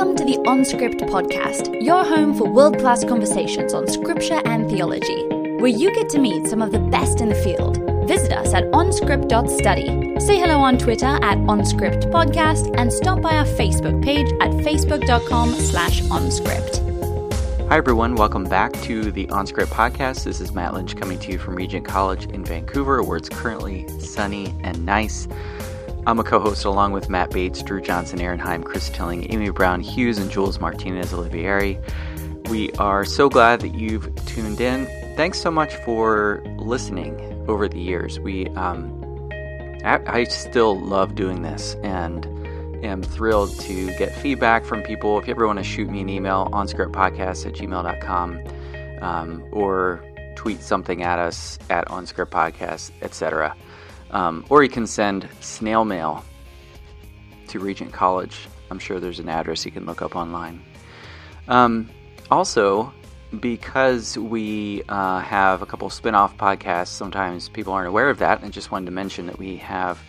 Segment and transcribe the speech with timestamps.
[0.00, 5.26] Welcome to the OnScript podcast, your home for world class conversations on scripture and theology,
[5.58, 7.76] where you get to meet some of the best in the field.
[8.08, 10.18] Visit us at onscript.study.
[10.20, 15.52] Say hello on Twitter at OnScript Podcast and stop by our Facebook page at facebook.com
[15.52, 17.68] slash OnScript.
[17.68, 18.14] Hi, everyone.
[18.14, 20.24] Welcome back to the OnScript podcast.
[20.24, 23.86] This is Matt Lynch coming to you from Regent College in Vancouver, where it's currently
[24.00, 25.28] sunny and nice.
[26.06, 29.50] I'm a co host along with Matt Bates, Drew Johnson, Erin Heim, Chris Tilling, Amy
[29.50, 31.78] Brown Hughes, and Jules Martinez Olivieri.
[32.48, 34.86] We are so glad that you've tuned in.
[35.16, 38.18] Thanks so much for listening over the years.
[38.18, 39.28] We, um,
[39.84, 42.24] I, I still love doing this and
[42.84, 45.18] am thrilled to get feedback from people.
[45.18, 48.40] If you ever want to shoot me an email, onscriptpodcast at gmail.com
[49.02, 50.02] um, or
[50.34, 53.54] tweet something at us at onscriptpodcast, etc.
[54.10, 56.24] Um, or you can send snail mail
[57.48, 58.48] to Regent College.
[58.70, 60.62] I'm sure there's an address you can look up online.
[61.48, 61.90] Um,
[62.30, 62.92] also,
[63.38, 68.42] because we uh, have a couple spin off podcasts, sometimes people aren't aware of that,
[68.42, 70.00] and just wanted to mention that we have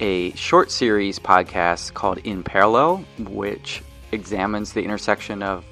[0.00, 5.64] a short series podcast called In Parallel, which examines the intersection of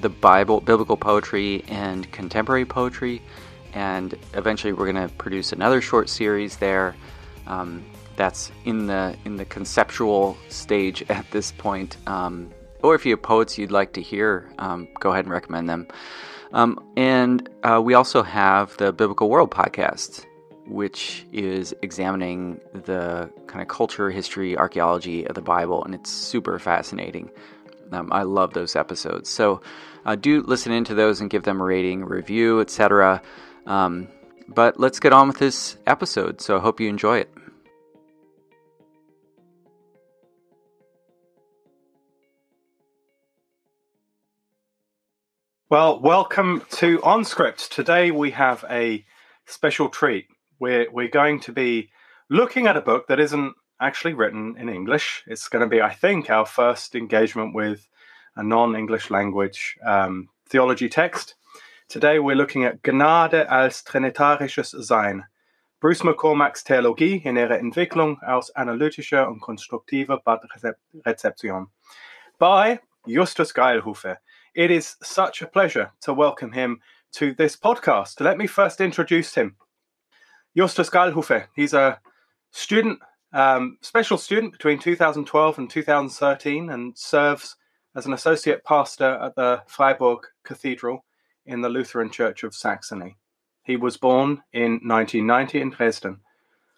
[0.00, 3.20] the Bible, biblical poetry, and contemporary poetry
[3.74, 6.94] and eventually we're going to produce another short series there.
[7.46, 7.84] Um,
[8.16, 11.96] that's in the in the conceptual stage at this point.
[12.06, 12.50] Um,
[12.82, 15.88] or if you have poets you'd like to hear, um, go ahead and recommend them.
[16.52, 20.26] Um, and uh, we also have the Biblical World podcast,
[20.66, 26.58] which is examining the kind of culture, history, archaeology of the Bible, and it's super
[26.58, 27.30] fascinating.
[27.92, 29.30] Um, I love those episodes.
[29.30, 29.62] So
[30.04, 33.22] uh, do listen into those and give them a rating, review, etc.
[33.70, 34.08] Um,
[34.48, 36.40] but let's get on with this episode.
[36.40, 37.32] So I hope you enjoy it.
[45.68, 47.68] Well, welcome to OnScript.
[47.68, 49.04] Today we have a
[49.46, 50.26] special treat.
[50.58, 51.90] We're, we're going to be
[52.28, 55.22] looking at a book that isn't actually written in English.
[55.28, 57.86] It's going to be, I think, our first engagement with
[58.34, 61.36] a non English language um, theology text.
[61.90, 65.24] Today we're looking at Gnade als trinitarisches Sein.
[65.80, 70.20] Bruce McCormack's Theologie in ihrer Entwicklung aus analytischer und konstruktiver
[71.04, 71.66] Rezeption
[72.38, 74.18] by Justus Geilhufe.
[74.54, 76.80] It is such a pleasure to welcome him
[77.14, 78.20] to this podcast.
[78.20, 79.56] Let me first introduce him.
[80.54, 82.00] Justus Geilhufe, he's a
[82.52, 83.00] student,
[83.32, 87.56] um, special student between 2012 and 2013 and serves
[87.96, 91.04] as an associate pastor at the Freiberg Cathedral
[91.44, 93.16] in the Lutheran Church of Saxony.
[93.62, 96.20] He was born in 1990 in Dresden.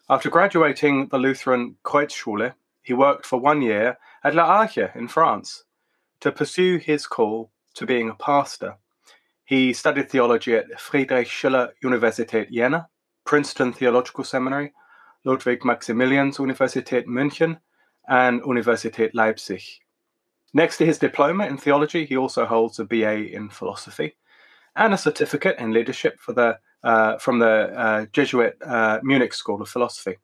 [0.09, 5.63] After graduating the Lutheran Kreuzschule, he worked for one year at L'Arche in France
[6.19, 8.77] to pursue his call to being a pastor.
[9.45, 12.89] He studied theology at Friedrich Schiller Universität Jena,
[13.25, 14.73] Princeton Theological Seminary,
[15.23, 17.59] Ludwig Maximilians Universität München,
[18.07, 19.63] and Universität Leipzig.
[20.53, 24.15] Next to his diploma in theology, he also holds a BA in philosophy
[24.75, 29.61] and a certificate in leadership for the, uh, from the uh, Jesuit uh, Munich School
[29.61, 30.17] of Philosophy.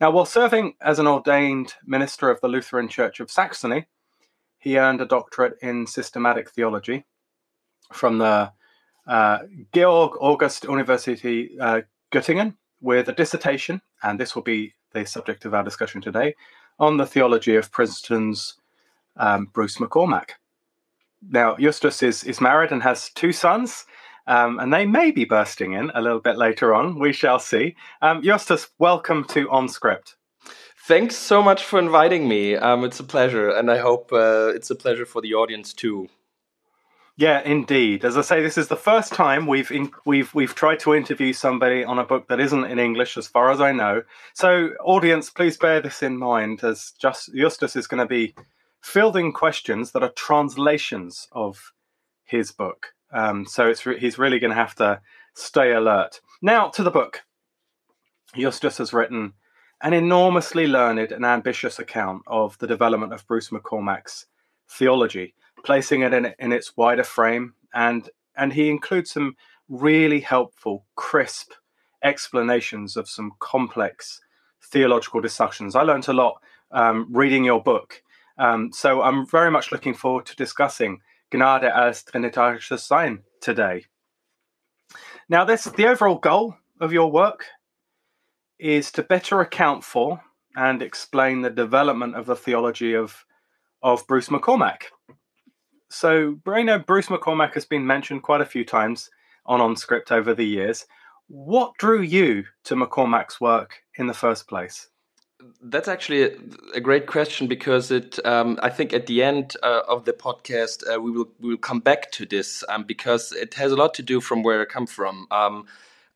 [0.00, 3.86] Now, while serving as an ordained minister of the Lutheran Church of Saxony,
[4.58, 7.06] he earned a doctorate in systematic theology
[7.92, 8.52] from the
[9.06, 9.38] uh,
[9.72, 11.82] Georg August University uh,
[12.12, 16.34] Göttingen with a dissertation, and this will be the subject of our discussion today,
[16.78, 18.56] on the theology of Princeton's
[19.16, 20.30] um, Bruce McCormack
[21.22, 23.86] now Justus is is married and has two sons.
[24.28, 26.98] Um, and they may be bursting in a little bit later on.
[26.98, 27.76] We shall see.
[28.02, 30.16] Um, Justus, welcome to OnScript.
[30.86, 32.56] Thanks so much for inviting me.
[32.56, 36.08] Um, it's a pleasure, and I hope uh, it's a pleasure for the audience too.
[37.16, 38.04] Yeah, indeed.
[38.04, 41.32] As I say, this is the first time we've in, we've we've tried to interview
[41.32, 44.02] somebody on a book that isn't in English, as far as I know.
[44.34, 48.34] So, audience, please bear this in mind, as just Justus is going to be
[48.86, 51.72] fielding questions that are translations of
[52.24, 52.94] his book.
[53.12, 55.00] Um, so it's re- he's really going to have to
[55.34, 56.20] stay alert.
[56.40, 57.22] Now to the book.
[58.36, 59.32] Justus has written
[59.82, 64.26] an enormously learned and ambitious account of the development of Bruce McCormack's
[64.68, 65.34] theology,
[65.64, 69.36] placing it in, in its wider frame, and and he includes some
[69.68, 71.50] really helpful, crisp
[72.04, 74.20] explanations of some complex
[74.62, 75.74] theological discussions.
[75.74, 76.40] I learned a lot
[76.70, 78.02] um, reading your book
[78.38, 81.00] um, so I'm very much looking forward to discussing
[81.32, 83.84] Gnade als Trinitarisches Sein today.
[85.28, 87.44] Now, this the overall goal of your work
[88.58, 90.20] is to better account for
[90.56, 93.24] and explain the development of the theology of
[93.82, 94.84] of Bruce McCormack.
[95.88, 99.10] So, Braino, Bruce McCormack has been mentioned quite a few times
[99.44, 100.86] on OnScript over the years.
[101.28, 104.88] What drew you to McCormack's work in the first place?
[105.60, 106.22] That's actually
[106.74, 108.24] a, great question because it.
[108.24, 111.58] Um, I think at the end uh, of the podcast uh, we will we will
[111.58, 114.64] come back to this um, because it has a lot to do from where I
[114.64, 115.26] come from.
[115.30, 115.66] Um,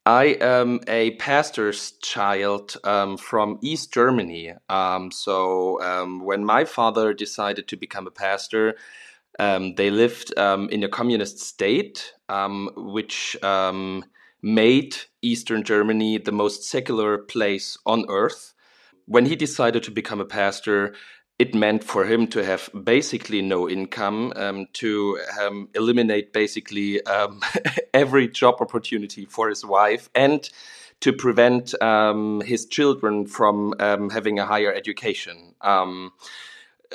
[0.06, 4.54] I am a pastor's child um, from East Germany.
[4.70, 8.76] Um, so um, when my father decided to become a pastor,
[9.38, 12.14] they lived in a communist state,
[12.74, 13.36] which
[14.42, 18.54] made Eastern Germany the most secular place on earth.
[19.10, 20.94] When he decided to become a pastor,
[21.36, 27.40] it meant for him to have basically no income, um, to um, eliminate basically um,
[27.92, 30.48] every job opportunity for his wife, and
[31.00, 35.56] to prevent um, his children from um, having a higher education.
[35.60, 36.12] Um,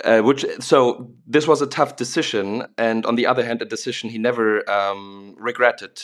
[0.05, 4.09] uh, which so this was a tough decision, and on the other hand, a decision
[4.09, 4.63] he never
[5.37, 6.01] regretted.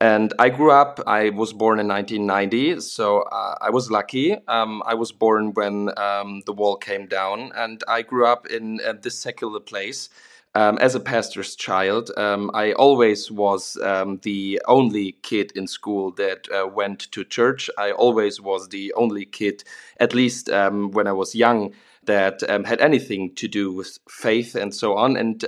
[0.00, 4.36] And I grew up, I was born in 1990, so uh, I was lucky.
[4.46, 8.78] Um, I was born when um, the wall came down, and I grew up in
[8.86, 10.10] uh, this secular place.
[10.54, 16.12] Um, as a pastor's child, um, I always was um, the only kid in school
[16.12, 17.70] that uh, went to church.
[17.78, 19.64] I always was the only kid,
[19.98, 21.72] at least um, when I was young,
[22.04, 25.16] that had anything to do with faith and so on.
[25.16, 25.44] And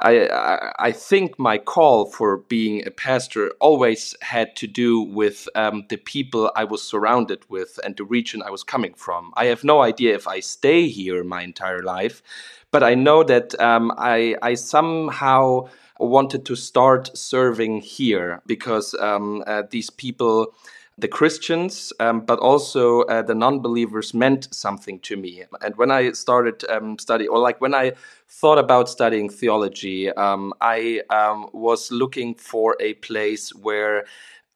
[0.00, 5.86] I, I think my call for being a pastor always had to do with um,
[5.88, 9.32] the people I was surrounded with and the region I was coming from.
[9.36, 12.22] I have no idea if I stay here my entire life,
[12.70, 15.68] but I know that um, I, I somehow
[15.98, 20.52] wanted to start serving here because um, uh, these people
[20.98, 25.44] the Christians, um, but also uh, the non believers meant something to me.
[25.60, 27.92] And when I started um, study, or like when I
[28.28, 34.06] thought about studying theology, um, I um, was looking for a place where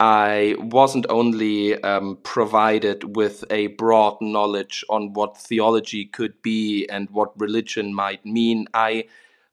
[0.01, 7.11] I wasn't only um, provided with a broad knowledge on what theology could be and
[7.11, 8.67] what religion might mean.
[8.73, 9.05] I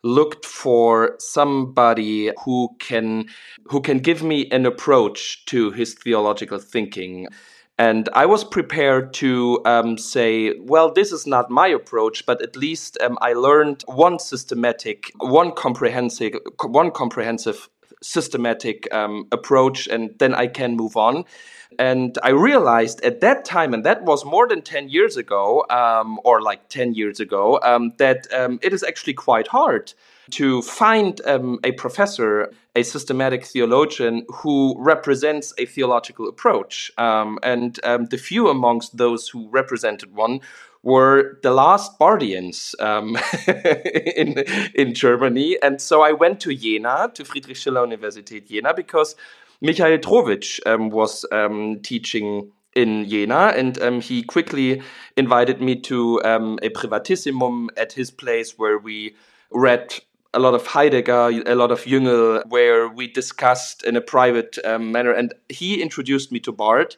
[0.03, 3.25] looked for somebody who can
[3.65, 7.27] who can give me an approach to his theological thinking
[7.79, 12.55] and I was prepared to um, say, well, this is not my approach, but at
[12.55, 16.33] least um, I learned one systematic, one comprehensive,
[16.63, 17.69] one comprehensive
[18.01, 21.25] systematic um, approach, and then I can move on.
[21.79, 26.19] And I realized at that time, and that was more than 10 years ago, um,
[26.23, 29.93] or like 10 years ago, um, that um, it is actually quite hard
[30.31, 36.91] to find um, a professor, a systematic theologian who represents a theological approach.
[36.97, 40.41] Um, and um, the few amongst those who represented one
[40.83, 43.17] were the last Barthians um,
[44.15, 44.43] in,
[44.73, 45.57] in Germany.
[45.61, 49.15] And so I went to Jena, to Friedrich Schiller Universität Jena, because
[49.61, 54.81] Michael Trowitzsch um, was um, teaching in Jena, and um, he quickly
[55.15, 59.15] invited me to um, a privatissimum at his place where we
[59.51, 59.95] read
[60.33, 64.91] a lot of Heidegger, a lot of Jüngel, where we discussed in a private um,
[64.91, 65.11] manner.
[65.11, 66.95] And he introduced me to Barth,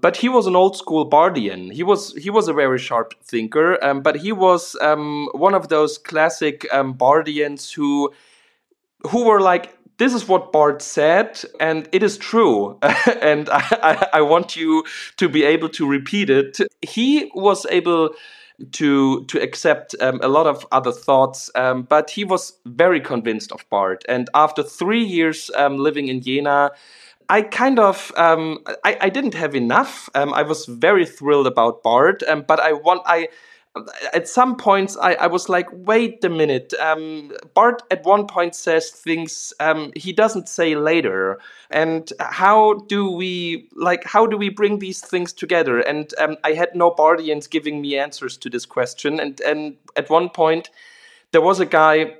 [0.00, 1.72] but he was an old school Barthian.
[1.72, 5.68] He was he was a very sharp thinker, um, but he was um, one of
[5.68, 8.12] those classic um, Barthians who
[9.08, 9.78] who were like.
[10.02, 12.76] This is what Barth said, and it is true.
[13.22, 14.82] and I, I, I want you
[15.18, 16.58] to be able to repeat it.
[16.80, 18.16] He was able
[18.72, 21.52] to to accept um, a lot of other thoughts.
[21.54, 24.00] Um, but he was very convinced of Barth.
[24.08, 26.72] And after three years um, living in Jena,
[27.28, 30.10] I kind of um, I, I, didn't have enough.
[30.16, 33.28] Um, I was very thrilled about Barth, um, but I want I
[34.12, 36.74] at some points I, I was like, wait a minute.
[36.74, 41.38] Um, Barth at one point says things um, he doesn't say later,
[41.70, 45.78] and how do we like how do we bring these things together?
[45.80, 49.18] And um, I had no Barthians giving me answers to this question.
[49.18, 50.70] And and at one point
[51.32, 52.16] there was a guy.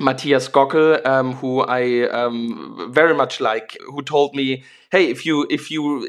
[0.00, 5.46] Matthias Gockel, um, who I um, very much like, who told me, "Hey, if you
[5.50, 6.04] if you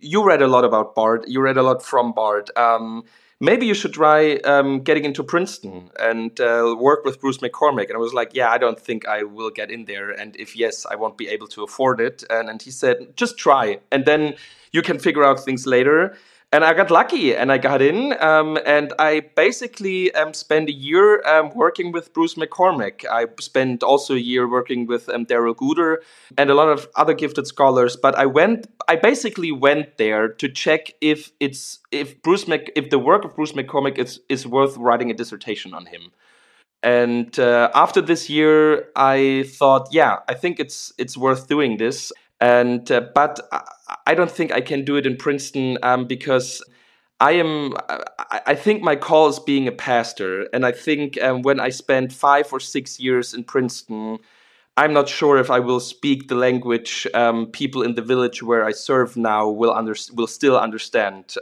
[0.00, 2.50] you read a lot about Barth, you read a lot from Barth.
[2.58, 3.04] Um,
[3.40, 7.88] maybe you should try um, getting into Princeton and uh, work with Bruce McCormack.
[7.88, 10.10] And I was like, yeah, I don't think I will get in there.
[10.10, 12.24] And if yes, I won't be able to afford it.
[12.30, 13.78] And, and he said, just try.
[13.90, 14.34] And then
[14.72, 16.16] you can figure out things later
[16.54, 18.14] and I got lucky and I got in.
[18.20, 23.04] Um, and I basically um, spent a year um, working with Bruce McCormack.
[23.10, 25.96] I spent also a year working with um, Darrell Guder
[26.38, 27.96] and a lot of other gifted scholars.
[27.96, 32.88] But I went, I basically went there to check if it's if Bruce Mc, if
[32.88, 36.12] the work of Bruce McCormack is is worth writing a dissertation on him.
[36.84, 42.12] And uh, after this year, I thought, yeah, I think it's it's worth doing this.
[42.44, 43.40] And uh, but
[44.06, 46.62] I don't think I can do it in Princeton um, because
[47.18, 47.72] I am.
[48.46, 52.12] I think my call is being a pastor, and I think um, when I spend
[52.12, 54.18] five or six years in Princeton,
[54.76, 58.62] I'm not sure if I will speak the language um, people in the village where
[58.62, 61.36] I serve now will under, will still understand.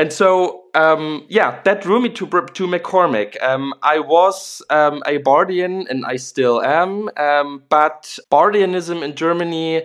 [0.00, 3.36] And so, um, yeah, that drew me to to McCormack.
[3.42, 7.10] Um, I was um, a Barthian, and I still am.
[7.18, 9.82] Um, but Barthianism in Germany,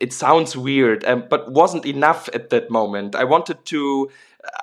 [0.00, 3.16] it sounds weird, um, but wasn't enough at that moment.
[3.16, 4.08] I wanted to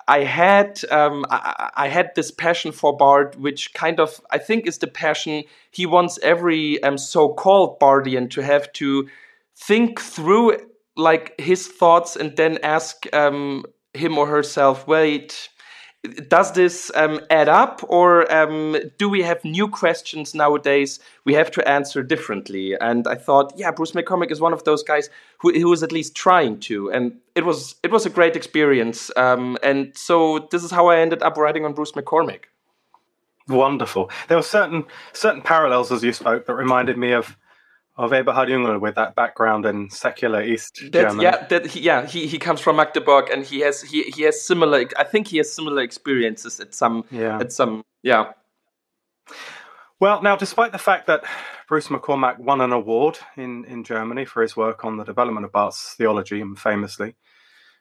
[0.07, 4.65] I had um, I, I, had this passion for Barth, which kind of I think
[4.65, 9.09] is the passion he wants every so-called Barthian to have to
[9.53, 10.59] think through
[10.95, 15.49] like his thoughts and then ask um, him or herself, wait,
[16.27, 17.81] does this um, add up?
[17.87, 20.99] Or um, do we have new questions nowadays?
[21.23, 22.75] We have to answer differently.
[22.79, 25.09] And i thought yeah bruce mccormack is one of those guys
[25.39, 26.91] who, who is at least trying to.
[26.91, 29.11] And it was it was a great experience.
[29.15, 32.45] Um, and so this is how i ended up writing on bruce mccormack.
[33.47, 34.09] Wonderful.
[34.27, 37.37] There were certain certain parallels as you spoke that reminded me of
[37.95, 41.21] of Eberhard Jüngel with that background in secular East That's, German.
[41.21, 44.41] Yeah, that he, yeah, he, he comes from Magdeburg and he has he, he has
[44.41, 44.85] similar.
[44.97, 48.33] I think he has similar experiences at some yeah at some yeah.
[49.99, 51.23] Well, now, despite the fact that
[51.69, 55.53] Bruce McCormack won an award in, in Germany for his work on the development of
[55.53, 57.15] Barth's theology, and famously,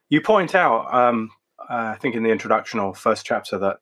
[0.08, 3.80] you point out, um, uh, I think in the introduction or first chapter, that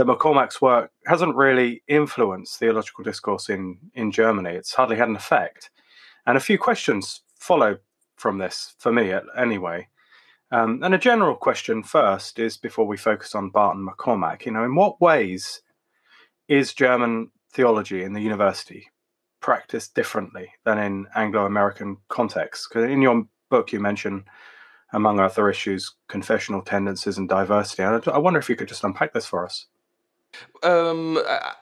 [0.00, 4.48] that McCormack's work hasn't really influenced theological discourse in, in Germany.
[4.48, 5.70] It's hardly had an effect.
[6.26, 7.76] And a few questions follow
[8.16, 9.88] from this, for me anyway.
[10.52, 14.52] Um, and a general question first is before we focus on Barth and McCormack, you
[14.52, 15.60] know, in what ways
[16.48, 18.88] is German theology in the university
[19.40, 22.68] practiced differently than in Anglo American contexts?
[22.68, 24.24] Because in your book, you mention,
[24.94, 27.82] among other issues, confessional tendencies and diversity.
[27.82, 29.66] And I wonder if you could just unpack this for us.
[30.62, 31.54] Um, I,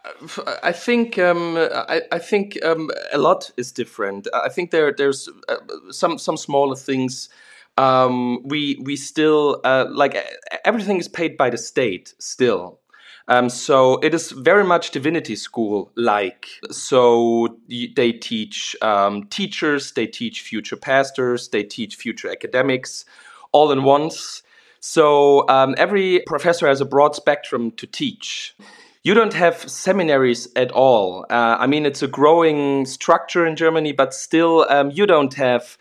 [0.64, 4.26] I, think um, I, I, think um, a lot is different.
[4.34, 5.56] I think there there's uh,
[5.90, 7.28] some some smaller things.
[7.76, 10.16] Um, we we still uh, like
[10.64, 12.80] everything is paid by the state still.
[13.28, 16.48] Um, so it is very much divinity school like.
[16.70, 23.04] So they teach um, teachers, they teach future pastors, they teach future academics,
[23.52, 24.42] all in once.
[24.80, 28.54] So um, every professor has a broad spectrum to teach.
[29.02, 31.24] You don't have seminaries at all.
[31.30, 35.78] Uh, I mean, it's a growing structure in Germany, but still, um, you don't have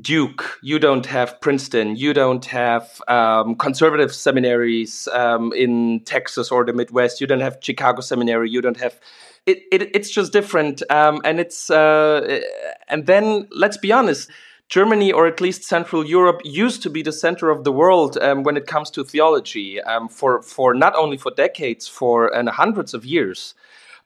[0.00, 6.64] Duke, you don't have Princeton, you don't have um, conservative seminaries um, in Texas or
[6.64, 9.00] the Midwest, you don't have Chicago Seminary, you don't have.
[9.46, 12.40] It, it it's just different, um, and it's uh,
[12.88, 14.28] and then let's be honest
[14.68, 18.42] Germany, or at least Central Europe, used to be the center of the world um,
[18.42, 22.92] when it comes to theology um, for, for not only for decades, for uh, hundreds
[22.92, 23.54] of years.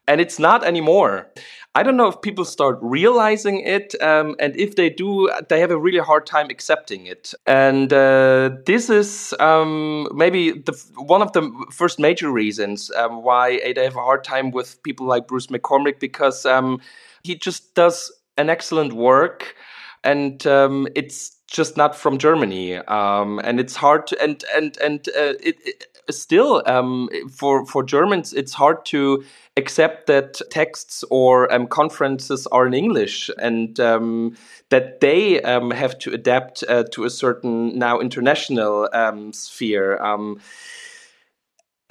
[0.06, 1.30] And it's not anymore.
[1.74, 5.70] I don't know if people start realizing it, um, and if they do, they have
[5.70, 7.32] a really hard time accepting it.
[7.46, 13.60] And uh, this is um, maybe the, one of the first major reasons um, why
[13.72, 16.80] they have a hard time with people like Bruce McCormack because um,
[17.22, 19.54] he just does an excellent work
[20.04, 25.08] and um, it's just not from Germany, um, and it's hard to and and and
[25.08, 29.24] uh, it, it, still um, for for Germans it's hard to
[29.56, 34.36] accept that texts or um, conferences are in English and um,
[34.70, 40.00] that they um, have to adapt uh, to a certain now international um, sphere.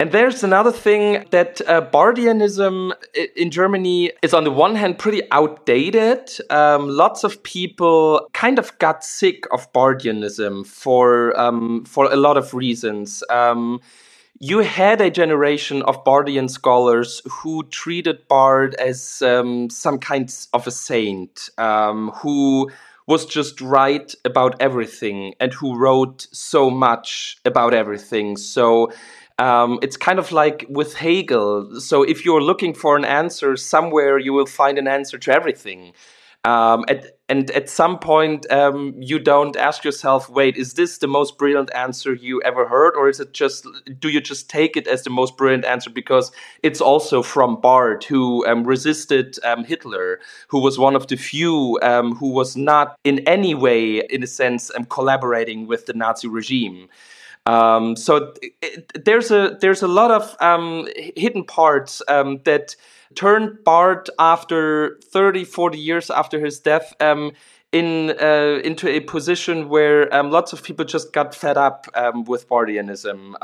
[0.00, 2.92] And there's another thing that uh, Barthianism
[3.36, 6.30] in Germany is, on the one hand, pretty outdated.
[6.48, 12.38] Um, lots of people kind of got sick of Barthianism for um, for a lot
[12.38, 13.22] of reasons.
[13.28, 13.82] Um,
[14.38, 20.66] you had a generation of Barthian scholars who treated Barth as um, some kind of
[20.66, 22.70] a saint, um, who
[23.06, 28.38] was just right about everything and who wrote so much about everything.
[28.38, 28.92] So
[29.40, 31.80] um, it's kind of like with Hegel.
[31.80, 35.94] So if you're looking for an answer somewhere, you will find an answer to everything.
[36.44, 41.06] Um, at, and at some point, um, you don't ask yourself, wait, is this the
[41.06, 42.94] most brilliant answer you ever heard?
[42.96, 43.66] Or is it just,
[43.98, 46.32] do you just take it as the most brilliant answer because
[46.62, 51.78] it's also from Barth, who um, resisted um, Hitler, who was one of the few
[51.82, 56.28] um, who was not in any way, in a sense, um, collaborating with the Nazi
[56.28, 56.88] regime?
[57.50, 62.76] Um, so it, there's a there's a lot of um, hidden parts um, that
[63.16, 67.32] turned Barth after 30, 40 years after his death um,
[67.72, 72.22] in uh, into a position where um, lots of people just got fed up um,
[72.22, 73.34] with Barthianism,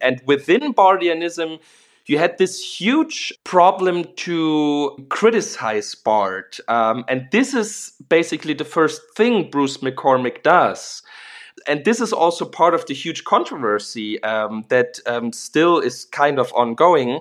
[0.00, 1.58] and within Barthianism.
[2.06, 6.60] you had this huge problem to criticize Barth.
[6.66, 11.02] Um, and this is basically the first thing Bruce McCormack does.
[11.66, 16.38] And this is also part of the huge controversy um, that um, still is kind
[16.38, 17.20] of ongoing.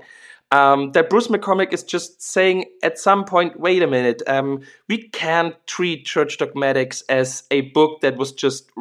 [0.52, 5.08] Um, that Bruce McCormack is just saying at some point, wait a minute, um, we
[5.10, 8.72] can't treat church dogmatics as a book that was just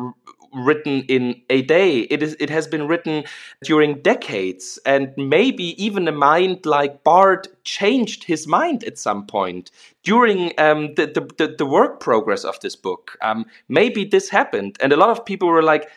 [0.53, 2.01] written in a day.
[2.01, 3.25] It is it has been written
[3.63, 9.71] during decades, and maybe even a mind like Barth changed his mind at some point
[10.03, 13.17] during um, the, the, the work progress of this book.
[13.23, 15.89] Um, maybe this happened, and a lot of people were like.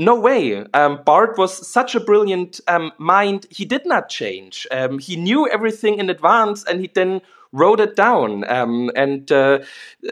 [0.00, 0.64] No way.
[0.74, 3.46] Um, Barth was such a brilliant um, mind.
[3.50, 4.64] He did not change.
[4.70, 7.20] Um, he knew everything in advance, and he then
[7.52, 9.60] wrote it down, um, and uh,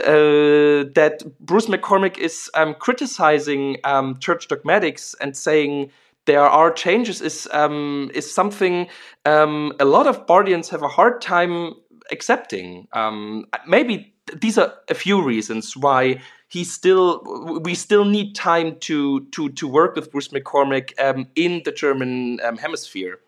[0.03, 5.91] uh, that Bruce McCormack is um, criticizing um, church dogmatics and saying
[6.25, 8.89] there are changes is um, is something
[9.25, 11.75] um, a lot of Barthians have a hard time
[12.11, 12.89] accepting.
[12.93, 19.27] Um, maybe these are a few reasons why he still we still need time to
[19.33, 20.93] to to work with Bruce McCormack
[21.37, 23.21] in the German hemisphere.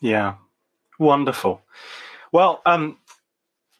[0.00, 0.34] Yeah,
[0.98, 1.62] wonderful.
[2.32, 2.96] Well, um,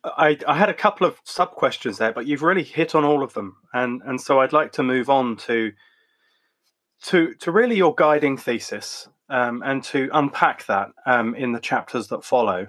[0.04, 3.22] I, I had a couple of sub questions there, but you've really hit on all
[3.22, 5.72] of them, and and so I'd like to move on to
[7.04, 12.08] to to really your guiding thesis um, and to unpack that um, in the chapters
[12.08, 12.66] that follow.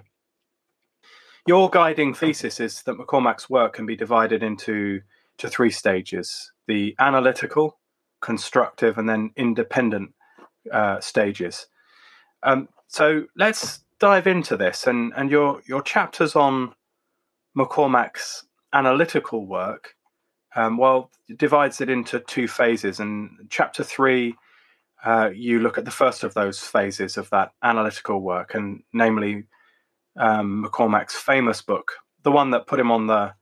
[1.46, 5.02] Your guiding thesis is that McCormack's work can be divided into
[5.38, 7.78] to three stages: the analytical,
[8.20, 10.14] constructive, and then independent
[10.72, 11.66] uh, stages.
[12.44, 16.74] Um, so let's dive into this, and and your your chapters on
[17.56, 19.94] McCormack's analytical work,
[20.56, 23.00] um, well, divides it into two phases.
[23.00, 24.34] And chapter three,
[25.04, 29.44] uh, you look at the first of those phases of that analytical work, and namely
[30.16, 33.34] um, McCormack's famous book, the one that put him on the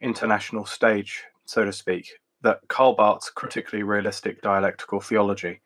[0.00, 2.08] international stage, so to speak,
[2.42, 5.60] that Karl Barth's critically realistic dialectical theology,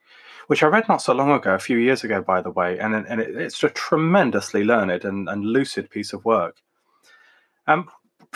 [0.47, 2.95] which I read not so long ago, a few years ago, by the way, and,
[2.95, 6.57] and it, it's a tremendously learned and, and lucid piece of work.
[7.67, 7.89] Um,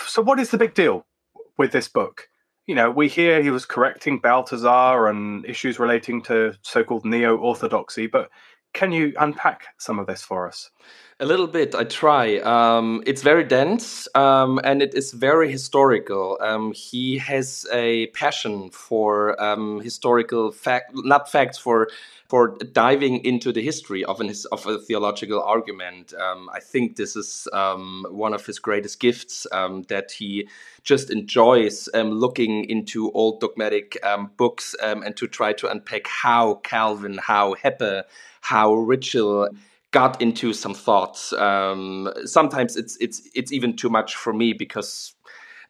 [0.04, 1.06] so, what is the big deal
[1.58, 2.28] with this book?
[2.66, 7.36] You know, we hear he was correcting Balthasar and issues relating to so called neo
[7.36, 8.28] orthodoxy, but
[8.74, 10.70] can you unpack some of this for us?
[11.18, 12.36] A little bit, I try.
[12.40, 16.36] Um, it's very dense um, and it is very historical.
[16.42, 21.88] Um, he has a passion for um, historical fact, not facts, for
[22.28, 26.12] for diving into the history of an of a theological argument.
[26.12, 30.50] Um, I think this is um, one of his greatest gifts that he
[30.84, 33.96] just enjoys looking into old dogmatic
[34.36, 38.02] books and to try to unpack how Calvin, how Heppe,
[38.42, 39.56] how Ritschl
[39.96, 41.32] got into some thoughts.
[41.32, 45.14] Um, sometimes it's it's it's even too much for me because,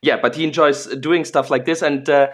[0.03, 0.17] yeah.
[0.21, 2.27] But he enjoys doing stuff like this, and uh,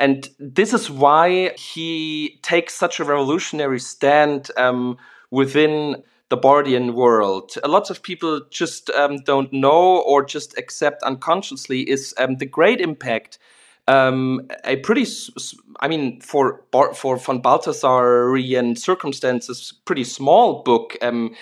[0.00, 4.96] and this is why he takes such a revolutionary stand um,
[5.30, 7.52] within the Barthian world.
[7.62, 12.46] A lot of people just um, don't know or just accept unconsciously is um, the
[12.46, 13.38] great impact
[13.86, 15.06] um, a pretty,
[15.80, 21.34] I mean, for for von Balthasarian circumstances, pretty small book um,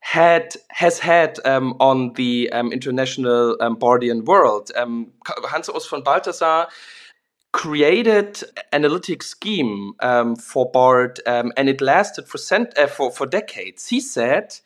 [0.00, 4.70] had has had um, on the um, international um, Barthian world.
[4.76, 6.68] Um, Hans Urs von Balthasar
[7.52, 13.26] created analytic scheme um, for Barth, um, and it lasted for, cent- uh, for for
[13.26, 13.88] decades.
[13.88, 14.60] He said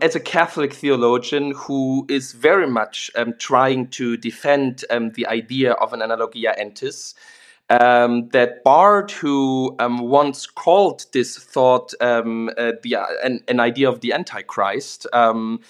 [0.00, 5.72] as a Catholic theologian who is very much um, trying to defend um, the idea
[5.72, 7.14] of an analogia entis,
[7.70, 13.60] um, that Barth, who um, once called this thought um, uh, the, uh, an, an,
[13.60, 15.60] idea of the Antichrist, um,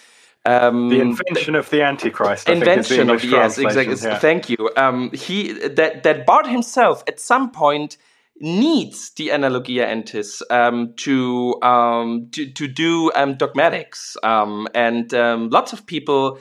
[0.45, 2.49] the invention of the Antichrist.
[2.49, 3.97] I invention of yes, exactly.
[4.03, 4.19] Yeah.
[4.19, 4.71] Thank you.
[5.13, 7.99] he that that Barth himself at some point
[8.41, 15.51] needs the analogia entis um, to, um, to to do um, dogmatics, um, and um,
[15.51, 16.39] lots of people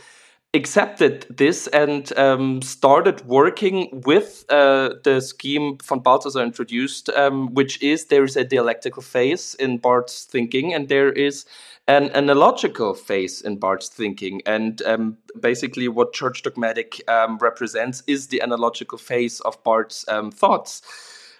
[0.56, 7.08] accepted this and um, started working with uh, the scheme von Balthasar introduced,
[7.52, 11.46] which is there is a dialectical phase in Barth's thinking, and there is
[11.90, 14.42] an analogical phase in Barth's thinking.
[14.46, 20.32] And um, basically, what church dogmatic um, represents is the analogical phase of Barth's um,
[20.32, 20.82] thoughts.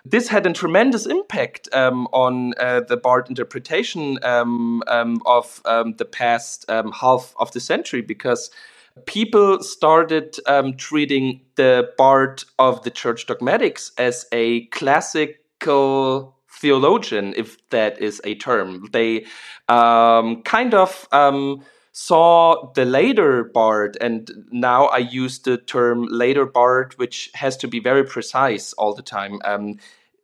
[0.06, 5.94] This had a tremendous impact um, on uh, the Barth interpretation um, um, of um,
[5.98, 8.50] the past um, half of the century because
[9.06, 10.38] people started
[10.78, 18.36] treating the Barth of the Church Dogmatics as a classical theologian, if that is a
[18.36, 18.88] term.
[18.92, 19.26] They
[19.68, 21.08] kind of
[22.00, 27.68] saw the later barth, and now I use the term later barth, which has to
[27.68, 29.40] be very precise all the time.
[29.44, 29.76] Um,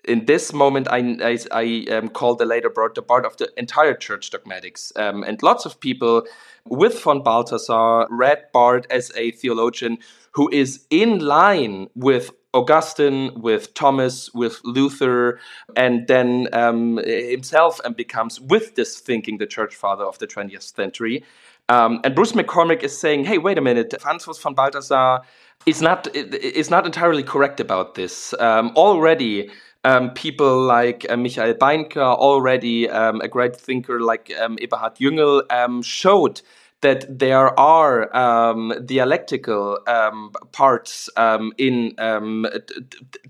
[0.06, 3.52] in this moment, I, I, I um, call the later barth the barth of the
[3.58, 4.94] entire church dogmatics.
[4.96, 6.24] Um, and lots of people
[6.66, 9.98] with von Balthasar read Barth as a theologian
[10.32, 15.40] who is in line with Augustine, with Thomas, with Luther,
[15.76, 20.74] and then um, himself and becomes, with this thinking, the church father of the 20th
[20.74, 21.24] century.
[21.68, 25.22] Um, and Bruce McCormack is saying, hey, wait a minute, Hans Urs von Balthasar
[25.66, 28.34] is not, is not entirely correct about this.
[28.40, 29.50] Um, already,
[29.84, 35.42] um, people like uh, Michael Beintker, already um, a great thinker like um, Eberhard Jüngel,
[35.52, 36.42] um, showed
[36.82, 42.46] that there are um, dialectical um, parts um, in um,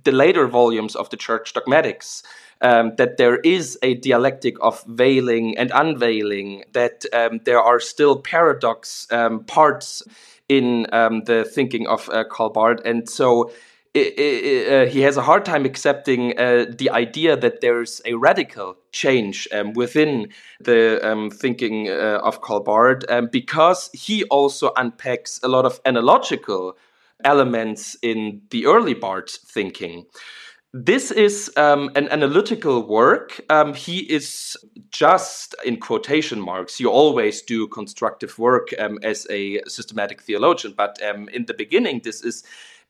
[0.04, 2.24] the later volumes of the church dogmatics.
[2.62, 7.04] Um, that there is a dialectic of veiling and unveiling, that
[7.44, 9.08] there are still paradox
[9.46, 10.04] parts
[10.48, 10.84] in
[11.26, 12.80] the thinking of uh, Karl Barth.
[12.86, 13.52] And so
[13.96, 19.48] uh, he has a hard time accepting uh, the idea that there's a radical change
[19.54, 20.28] um, within
[20.60, 25.80] the um, thinking uh, of Karl Barth um, because he also unpacks a lot of
[25.86, 26.78] analogical
[27.24, 30.06] elements in the early Barth thinking.
[30.74, 33.40] This is um, an analytical work.
[33.50, 34.58] Um, he is
[34.92, 36.82] just in quotation marks.
[36.82, 42.22] You always do constructive work um, as a systematic theologian, but in the beginning, this
[42.22, 42.44] is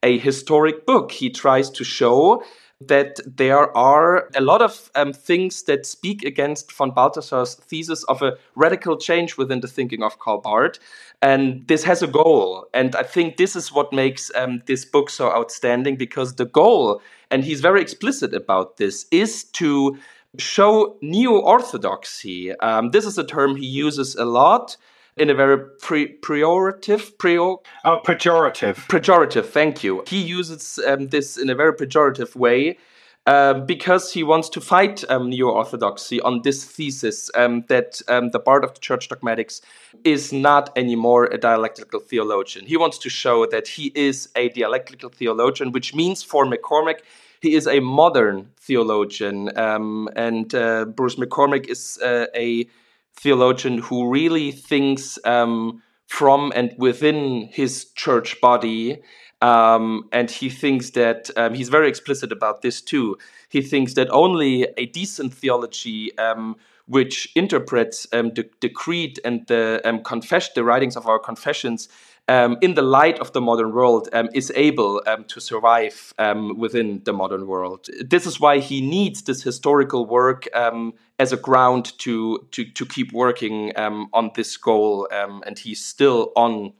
[0.05, 1.11] a historic book.
[1.11, 2.43] He tries to show
[2.79, 8.21] that there are a lot of um, things that speak against von Balthasar's thesis of
[8.21, 10.77] a radical change within the thinking of Karl Barth.
[11.21, 12.67] And this has a goal.
[12.73, 17.01] And I think this is what makes um, this book so outstanding because the goal,
[17.31, 19.97] and he's very explicit about this, is to
[20.37, 22.53] show neo orthodoxy.
[22.59, 24.77] Um, this is a term he uses a lot
[25.17, 29.45] in a very pre- pejorative, prior, oh, pejorative, pejorative.
[29.45, 30.03] Thank you.
[30.07, 32.77] He uses um, this in a very pejorative way.
[33.27, 38.29] Uh, because he wants to fight um, neo orthodoxy on this thesis um, that um,
[38.29, 39.61] the Barth of the Church Dogmatics
[40.03, 42.67] is not anymore a dialectical theologian.
[42.67, 46.99] He wants to show that he is a dialectical theologian, which means for McCormack,
[47.41, 49.57] he is a modern theologian.
[49.57, 52.67] Um, and uh, Bruce McCormack is uh, a
[53.17, 59.01] theologian who really thinks um, from and within his church body.
[59.41, 63.17] Um, and he thinks that um, he's very explicit about this too.
[63.49, 66.55] He thinks that only a decent theology, um,
[66.87, 71.89] which interprets um, the, the, creed and the um, confession, the writings of our confessions,
[72.27, 76.57] um, in the light of the modern world, um, is able um, to survive um,
[76.57, 77.87] within the modern world.
[78.03, 82.85] This is why he needs this historical work um, as a ground to to, to
[82.85, 86.73] keep working um, on this goal, and he's still on.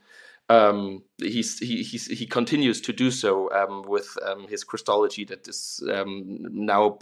[1.18, 3.50] he's, he he's, he continues to do so
[3.88, 4.18] with
[4.50, 6.98] his Christology that is now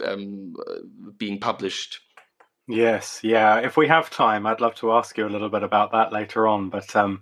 [1.18, 2.00] being published.
[2.66, 3.58] Yes, yeah.
[3.58, 6.46] If we have time, I'd love to ask you a little bit about that later
[6.46, 6.70] on.
[6.70, 7.20] But um,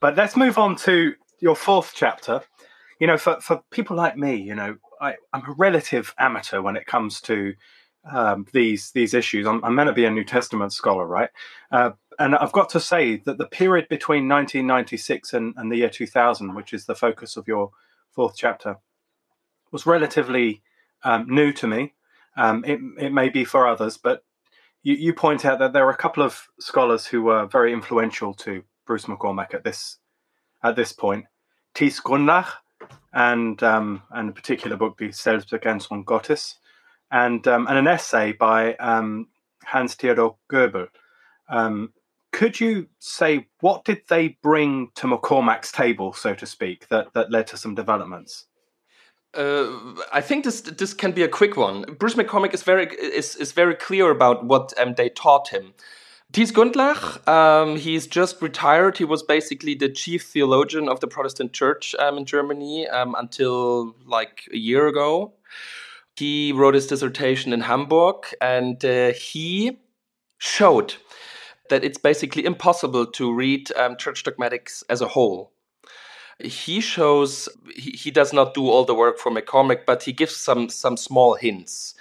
[0.00, 2.42] but let's move on to your fourth chapter.
[3.00, 6.76] You know, for, for people like me, you know, I, am a relative amateur when
[6.76, 7.54] it comes to
[8.10, 9.46] um, these these issues.
[9.46, 11.30] I'm, I'm, meant to be a New Testament scholar, right?
[11.70, 15.88] Uh, and I've got to say that the period between 1996 and, and the year
[15.88, 17.70] 2000, which is the focus of your
[18.12, 18.76] fourth chapter,
[19.72, 20.62] was relatively
[21.02, 21.94] um, new to me.
[22.36, 24.24] Um, it, it may be for others, but
[24.82, 28.34] you, you point out that there are a couple of scholars who were very influential
[28.34, 29.98] to Bruce McCormack at this
[30.62, 31.26] at this point.
[31.74, 32.52] Thies Gundlach
[33.12, 36.58] and um, and a particular book, the Selbstbegrenzung Gottes,
[37.10, 39.28] and um, and an essay by um,
[39.64, 40.88] Hans Theodor Goebel.
[41.48, 41.92] Um,
[42.32, 47.30] could you say what did they bring to McCormack's table, so to speak, that that
[47.30, 48.46] led to some developments?
[49.34, 51.82] Uh, I think this this can be a quick one.
[51.98, 55.74] Bruce McCormack is very is, is very clear about what um, they taught him.
[56.34, 58.98] Thies Gundlach, um, he's just retired.
[58.98, 63.94] He was basically the chief theologian of the Protestant Church um, in Germany um, until
[64.04, 65.32] like a year ago.
[66.16, 69.78] He wrote his dissertation in Hamburg and uh, he
[70.38, 70.96] showed
[71.70, 75.52] that it's basically impossible to read um, church dogmatics as a whole.
[76.40, 80.34] he shows he, he does not do all the work for McCormack, but he gives
[80.34, 81.94] some some small hints.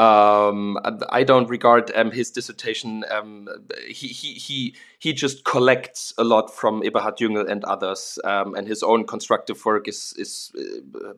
[0.00, 0.78] Um,
[1.10, 3.04] I don't regard um, his dissertation.
[3.10, 3.48] Um,
[3.86, 8.66] he, he he he just collects a lot from Eberhard Jüngel and others, um, and
[8.66, 10.52] his own constructive work is is
[11.04, 11.12] uh,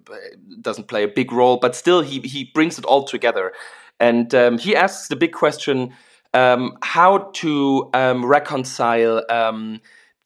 [0.60, 1.58] doesn't play a big role.
[1.58, 3.52] But still, he he brings it all together,
[4.00, 5.94] and um, he asks the big question:
[6.34, 9.22] um, how to reconcile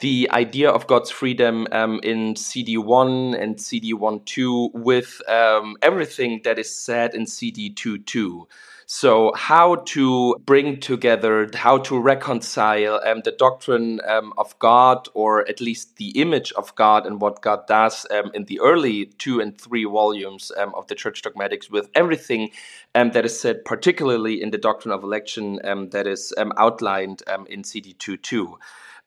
[0.01, 6.71] the idea of God's freedom um, in CD1 and CD1.2 with um, everything that is
[6.71, 8.47] said in CD2.2.
[8.89, 15.49] So, how to bring together, how to reconcile um, the doctrine um, of God, or
[15.49, 19.41] at least the image of God and what God does um, in the early two
[19.41, 22.51] and three volumes um, of the Church Dogmatics, with everything
[22.95, 25.59] that is said, particularly in the doctrine of election
[25.91, 28.55] that is outlined in CD2.2.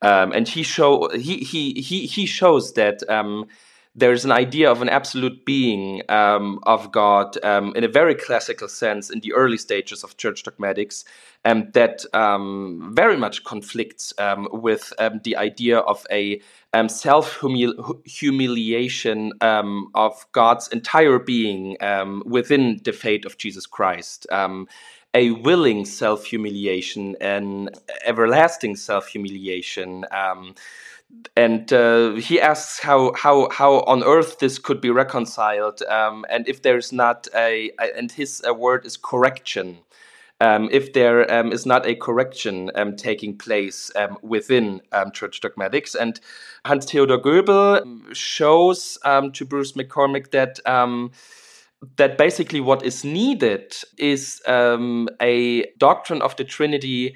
[0.01, 3.47] Um, and he show he he he he shows that um,
[3.95, 8.69] there's an idea of an absolute being um, of God um, in a very classical
[8.69, 11.03] sense in the early stages of church dogmatics,
[11.43, 14.13] and um, that um, very much conflicts
[14.51, 16.39] with the idea of a
[16.87, 17.43] self
[18.05, 21.75] humiliation of God's entire being
[22.25, 24.27] within the fate of Jesus Christ
[25.13, 27.69] a willing self humiliation and
[28.05, 30.05] everlasting self humiliation.
[30.11, 30.55] Um,
[31.35, 36.47] and uh, he asks how how how on earth this could be reconciled, um, and
[36.47, 39.79] if there's not a, a and his uh, word is correction.
[40.41, 45.41] Um, if there um, is not a correction um, taking place um, within um, church
[45.41, 45.95] dogmatics.
[45.95, 46.17] And
[46.65, 50.59] Hans Theodor Göbel shows um, to Bruce McCormack that
[51.97, 57.15] that basically what is needed is um, a doctrine of the Trinity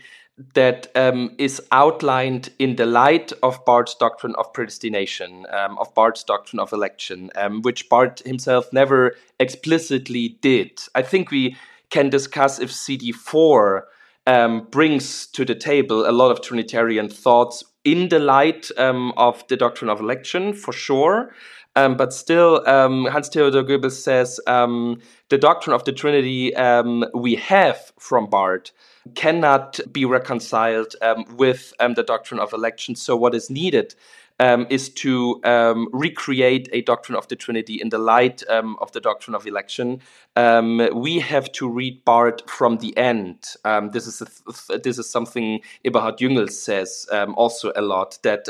[0.56, 6.24] that um, is outlined in the light of Barth's doctrine of predestination, um, of Barth's
[6.24, 10.80] doctrine of election, um, which Barth himself never explicitly did.
[10.96, 11.56] I think we
[11.92, 13.84] can discuss if CD4
[14.26, 19.46] um, brings to the table a lot of Trinitarian thoughts in the light um, of
[19.48, 21.34] the doctrine of election, for sure.
[21.76, 27.04] Um, but still, um, Hans Theodor Goebel says um, the doctrine of the Trinity um,
[27.16, 28.72] we have from Barth
[29.16, 32.96] cannot be reconciled um, with the doctrine of election.
[32.96, 33.96] So, what is needed
[34.44, 38.92] um, is to um, recreate a doctrine of the Trinity in the light um, of
[38.92, 40.02] the doctrine of election.
[40.36, 43.56] Um, we have to read Barth from the end.
[43.64, 48.20] Um, this is th this is something Eberhard Jüngel says um, also a lot.
[48.24, 48.44] That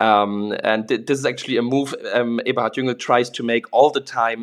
[0.00, 1.94] and th this is actually a move
[2.50, 4.40] Eberhard Jüngel tries to make all the time.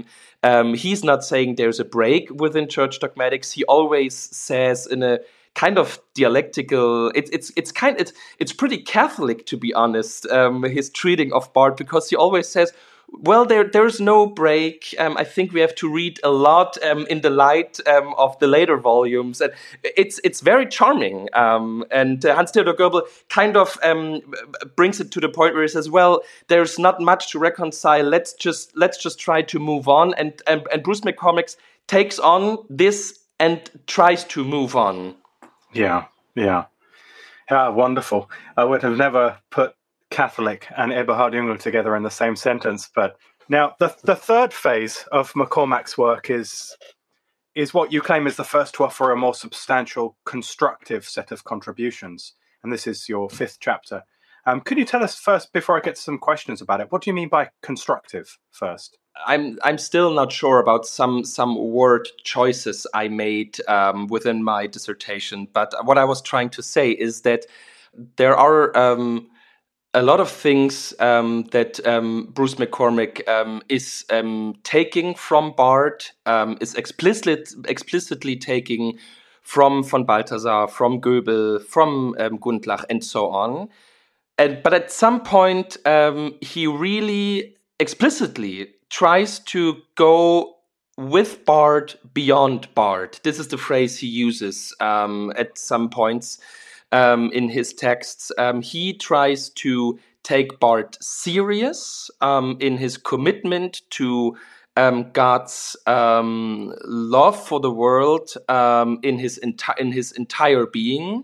[0.84, 3.54] he's not saying there's a break within church dogmatics.
[3.58, 4.14] He always
[4.48, 5.20] says in a
[5.56, 7.12] kind of dialectical.
[7.16, 10.28] It's it's it's kind it's it's pretty Catholic to be honest.
[10.28, 12.72] Um, his treating of Barth because he always says.
[13.08, 14.96] Well, there there's no break.
[14.98, 18.38] Um, I think we have to read a lot um, in the light um, of
[18.40, 21.30] the later volumes, and it's it's very charming.
[21.34, 24.22] Um, and uh, Hans Theodor Göbel kind of um,
[24.76, 28.06] brings it to the point where he says, "Well, there's not much to reconcile.
[28.06, 32.58] Let's just let's just try to move on." And and, and Bruce McCormack takes on
[32.72, 35.16] this and tries to move on.
[35.76, 36.66] Yeah, yeah.
[37.52, 38.32] Yeah, wonderful.
[38.58, 39.76] I would have never put
[40.10, 42.90] Catholic and Eberhard Jüngel together in the same sentence.
[42.96, 43.18] But
[43.50, 46.76] now, the, the third phase of McCormack's work is
[47.54, 51.46] is what you claim is the first to offer a more substantial constructive set of
[51.46, 52.34] contributions.
[52.64, 54.04] And this is your fifth chapter.
[54.46, 57.02] Um, could you tell us first, before I get to some questions about it, what
[57.02, 58.98] do you mean by constructive first?
[59.26, 64.68] I'm I'm still not sure about some some word choices I made um, within my
[64.68, 67.46] dissertation, but what I was trying to say is that
[68.18, 69.28] there are um,
[69.94, 76.12] a lot of things um, that um, Bruce McCormack um, is um, taking from Barth,
[76.60, 79.00] is explicit, explicitly taking
[79.42, 83.70] from von Balthasar, from Göbel, from Gundlach, and so on.
[84.38, 85.78] And but at some point,
[86.42, 90.56] he really explicitly tries to go
[90.98, 93.22] with Barth beyond Barth.
[93.24, 96.40] This is the phrase he uses um, at some points
[96.92, 98.32] um, in his texts.
[98.38, 104.38] Um, he tries to take Barth serious um, in his commitment to
[104.78, 111.24] um, God's um, love for the world in his enti- in his entire being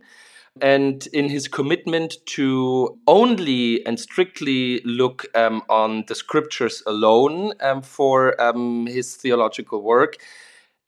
[0.59, 7.81] and in his commitment to only and strictly look um, on the scriptures alone um,
[7.81, 10.17] for um, his theological work.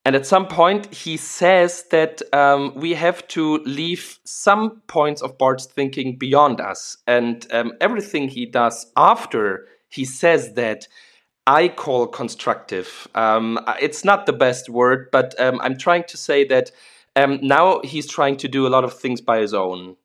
[0.06, 5.38] And at some point, he says that um, we have to leave some points of
[5.38, 10.90] Barth's thinking beyond us, and um, everything he does after he says that
[11.48, 13.08] I call constructive.
[13.16, 16.72] Um, it's not the best word, but I'm trying to say that
[17.16, 19.98] um, now he's trying to do a lot of things by his own.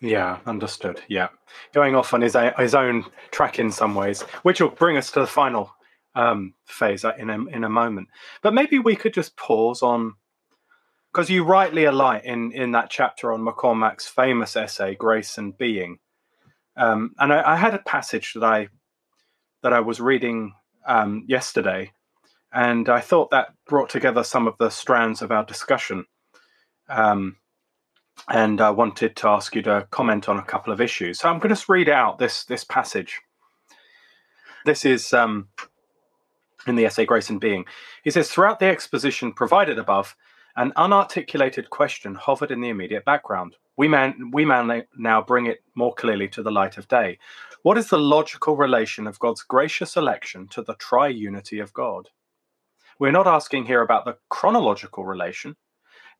[0.00, 1.00] Yeah, understood.
[1.08, 1.28] Yeah,
[1.72, 5.20] going off on his his own track in some ways, which will bring us to
[5.20, 5.70] the final
[6.14, 8.08] um, phase in a in a moment.
[8.42, 10.14] But maybe we could just pause on
[11.12, 15.98] because you rightly alight in in that chapter on McCormack's famous essay "Grace and Being,"
[16.76, 18.68] um, and I, I, had a passage that I
[19.62, 20.54] that I was reading
[20.86, 21.92] um, yesterday,
[22.52, 26.06] and I thought that brought together some of the strands of our discussion.
[26.88, 27.36] Um,
[28.28, 31.18] and I wanted to ask you to comment on a couple of issues.
[31.18, 33.20] So I'm going to read out this this passage.
[34.64, 35.48] This is um,
[36.66, 37.64] in the essay Grace and Being.
[38.02, 40.16] He says, throughout the exposition provided above,
[40.56, 43.56] an unarticulated question hovered in the immediate background.
[43.76, 47.18] We may, we may now bring it more clearly to the light of day.
[47.62, 52.10] What is the logical relation of God's gracious election to the triunity of God?
[52.98, 55.56] We're not asking here about the chronological relation.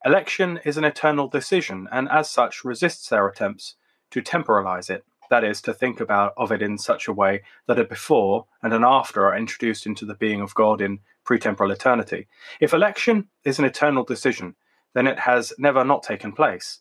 [0.05, 3.77] Election is an eternal decision, and as such resists their attempts
[4.11, 7.79] to temporalize it that is, to think about of it in such a way that
[7.79, 12.27] a before and an after are introduced into the being of God in pretemporal eternity.
[12.61, 14.55] If election is an eternal decision,
[14.95, 16.81] then it has never not taken place.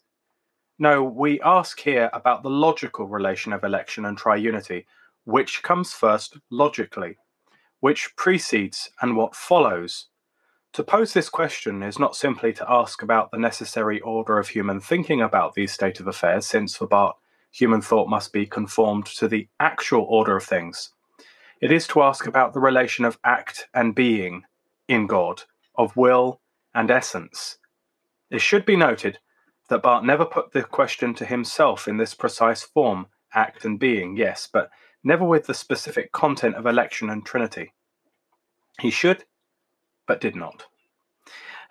[0.78, 4.86] No, we ask here about the logical relation of election and triunity,
[5.24, 7.18] which comes first logically,
[7.80, 10.08] which precedes and what follows.
[10.74, 14.80] To pose this question is not simply to ask about the necessary order of human
[14.80, 17.16] thinking about these state of affairs, since for Barth
[17.52, 20.90] human thought must be conformed to the actual order of things.
[21.62, 24.46] It is to ask about the relation of act and being
[24.88, 25.44] in God,
[25.76, 26.42] of will
[26.74, 27.60] and essence.
[28.32, 29.20] It should be noted
[29.70, 33.06] that Barth never put the question to himself in this precise form,
[33.36, 34.72] act and being, yes, but
[35.04, 37.74] never with the specific content of election and trinity.
[38.80, 39.26] He should,
[40.08, 40.66] but did not.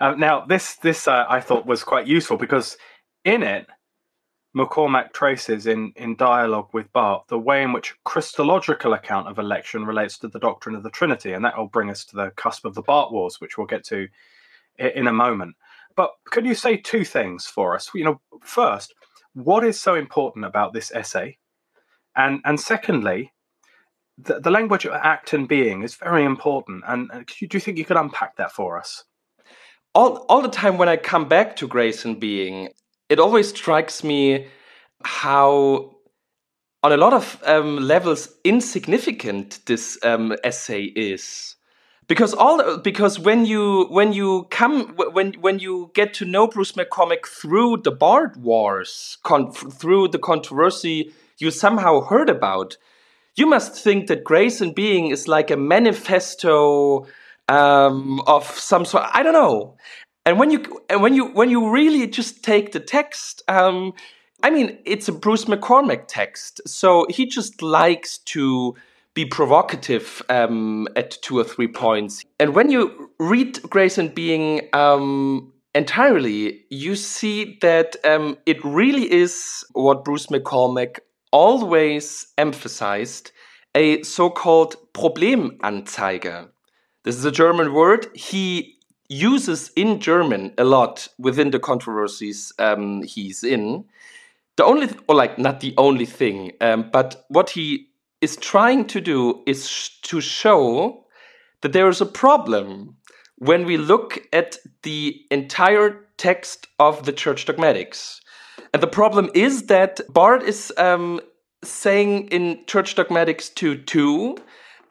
[0.01, 2.77] Uh, now, this this uh, I thought was quite useful because
[3.25, 3.66] in it
[4.57, 9.87] McCormack traces in, in dialogue with Barth the way in which Christological account of election
[9.87, 12.64] relates to the doctrine of the Trinity, and that will bring us to the cusp
[12.64, 14.09] of the Barth Wars, which we'll get to
[14.79, 15.57] in a moment.
[15.97, 17.90] But could you say two things for us?
[17.95, 18.95] You know, first,
[19.35, 21.38] what is so important about this essay,
[22.16, 23.32] and and secondly,
[24.18, 26.85] the, the language of act and being is very important.
[26.87, 29.05] And do you think you could unpack that for us?
[29.94, 32.70] All all the time when I come back to grace and being,
[33.09, 34.48] it always strikes me
[35.05, 35.96] how
[36.83, 41.57] on a lot of um, levels insignificant this um, essay is
[42.09, 46.72] because all because when you when you come when when you get to know Bruce
[46.72, 49.18] McCormack through the Barth Wars
[49.72, 52.77] through the controversy you somehow heard about
[53.37, 57.07] you must think that grace and being is like a manifesto
[57.49, 59.77] um, of some sort I don't know.
[60.25, 63.92] And when you and when you when you really just take the text um,
[64.45, 66.61] i mean it's a bruce mccormack text.
[66.66, 68.75] So he just likes to
[69.14, 72.25] be provocative um, at two or three points.
[72.40, 79.12] And when you read grace and being um, entirely you see that um, it really
[79.12, 81.01] is what bruce mccormack
[81.33, 83.33] always emphasized
[83.75, 86.49] a so-called problemanzeige
[87.05, 88.79] this is a german word he
[89.12, 93.85] uses in German a lot within the controversies um, he's in.
[94.57, 97.88] The only, th- or like not the only thing, um, but what he
[98.21, 101.05] is trying to do is sh- to show
[101.61, 102.97] that there is a problem
[103.37, 108.21] when we look at the entire text of the church dogmatics.
[108.72, 111.20] And the problem is that Barth is um,
[111.62, 114.36] saying in Church Dogmatics 2 2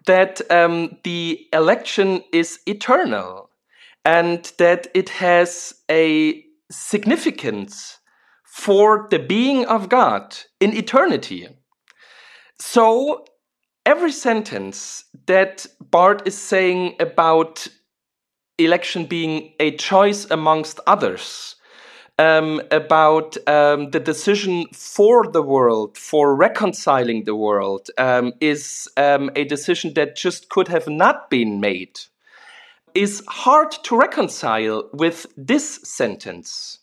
[0.07, 3.49] that um, the election is eternal
[4.03, 7.99] and that it has a significance
[8.45, 11.47] for the being of God in eternity.
[12.59, 13.25] So,
[13.85, 17.67] every sentence that Barth is saying about
[18.57, 21.55] election being a choice amongst others,
[22.17, 29.31] um, about um, the decision for the world, for reconciling the world, um, is um,
[29.35, 31.99] a decision that just could have not been made
[32.93, 36.79] is hard to reconcile with this sentence.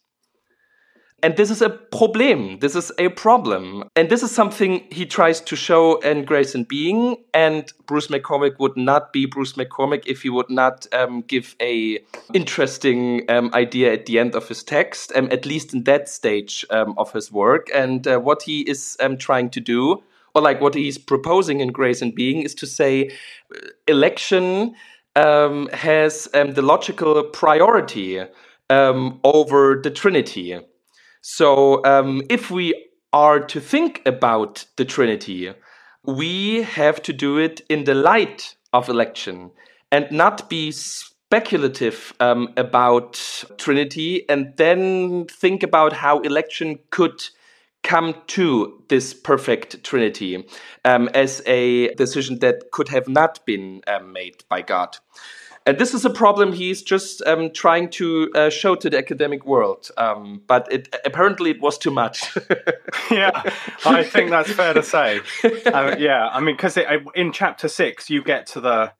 [1.20, 2.60] And this is a problem.
[2.60, 3.84] This is a problem.
[3.96, 7.16] And this is something he tries to show in Grace and Being.
[7.34, 11.98] And Bruce McCormack would not be Bruce McCormack if he would not um, give a
[12.34, 16.64] interesting um, idea at the end of his text, um, at least in that stage
[16.70, 17.68] um, of his work.
[17.74, 20.00] And uh, what he is um, trying to do,
[20.36, 23.10] or like what he's proposing in Grace and Being, is to say
[23.52, 23.58] uh,
[23.88, 24.76] election
[25.16, 28.22] um, has the logical priority
[28.70, 30.60] over the Trinity.
[31.30, 35.52] So um, if we are to think about the Trinity,
[36.02, 39.50] we have to do it in the light of election
[39.92, 47.22] and not be speculative um, about Trinity and then think about how election could
[47.82, 50.48] come to this perfect Trinity
[50.86, 54.96] um, as a decision that could have not been um, made by God.
[55.68, 59.44] And this is a problem he's just um, trying to uh, show to the academic
[59.44, 59.90] world.
[59.98, 62.34] Um, but it, apparently, it was too much.
[63.10, 63.42] yeah,
[63.84, 65.20] I think that's fair to say.
[65.66, 66.78] Uh, yeah, I mean, because
[67.14, 68.92] in chapter six, you get to the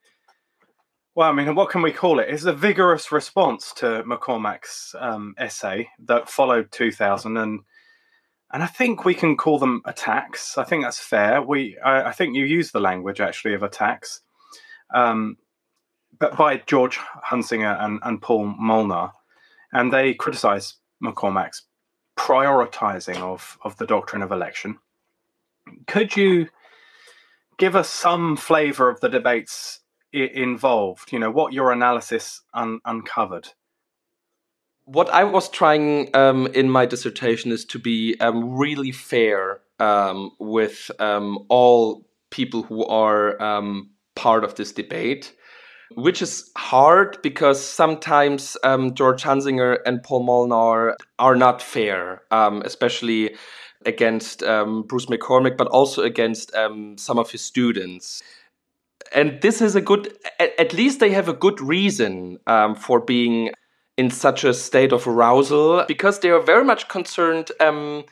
[1.15, 2.29] well, I mean, what can we call it?
[2.29, 7.61] It's a vigorous response to McCormack's um, essay that followed 2000, and
[8.53, 10.59] and I think we can call them attacks.
[10.59, 11.41] I think that's fair.
[11.41, 14.21] We, I, I think you use the language actually of attacks,
[14.93, 15.39] um,
[16.19, 16.99] by George
[17.31, 19.13] Hunsinger and, and Paul Molnar,
[19.73, 21.63] and they criticise McCormack's
[22.17, 24.79] prioritizing of of the doctrine of election.
[25.87, 26.49] Could you
[27.59, 29.81] give us some flavour of the debates
[30.13, 31.13] involved?
[31.13, 33.49] You know, what your analysis un- uncovered?
[34.85, 40.31] What I was trying um, in my dissertation is to be um, really fair um,
[40.41, 45.35] with um, all people who are um, part of this debate,
[45.95, 53.37] which is hard because sometimes um, George Hunsinger and Paul Molnar are not fair, especially
[53.87, 58.23] against Bruce McCormack, but also against some of his students.
[59.15, 63.51] And this is a good at least they have a good reason um, for being
[63.97, 68.05] in such a state of arousal because they are very much concerned um,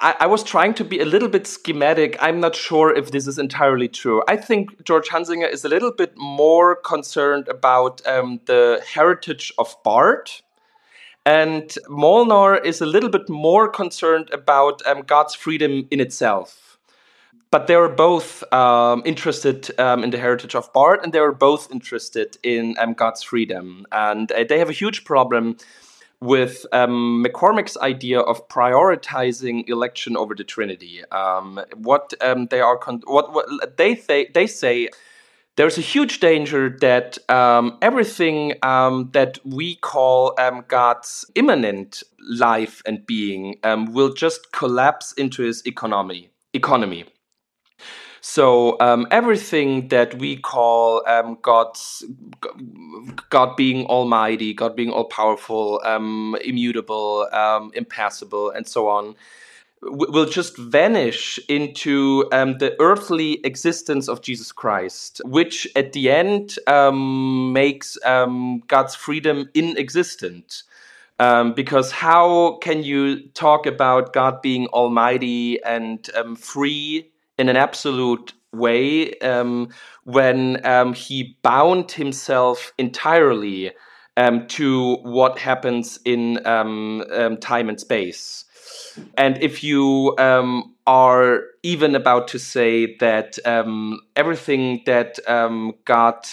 [0.00, 2.16] I, I, was trying to be a little bit schematic.
[2.20, 4.22] I'm not sure if this is entirely true.
[4.28, 9.76] I think George Hunsinger is a little bit more concerned about um, the heritage of
[9.82, 10.42] Barth,
[11.24, 16.64] and Molnar is a little bit more concerned about um, God's freedom in itself
[17.54, 21.30] but they are both um, interested um, in the heritage of Barth, and they are
[21.30, 23.86] both interested in um, God's freedom.
[23.92, 25.58] And uh, they have a huge problem
[26.24, 31.04] with um, McCormack's idea of prioritizing election over the Trinity.
[31.10, 34.88] Um, what um, they are, what, what, they th- they say.
[35.56, 40.34] There's a huge danger that everything that we call
[40.66, 46.30] God's immanent life and being will just collapse into his economy.
[46.54, 47.04] Economy
[48.26, 52.02] so um, everything that we call um, God's
[53.28, 59.14] God being Almighty, God being all powerful, um, immutable, um, impassible, and so on,
[59.82, 66.58] will just vanish into um, the earthly existence of Jesus Christ, which at the end
[66.66, 70.62] um, makes God's freedom inexistent.
[71.18, 77.56] Um, because how can you talk about God being almighty and um, free in an
[77.56, 79.68] absolute way um,
[80.04, 83.72] when um, he bound himself entirely
[84.16, 88.44] um, to what happens in um, um, time and space.
[89.16, 93.38] And if you um, are even about to say that
[94.14, 95.18] everything that
[95.84, 96.26] God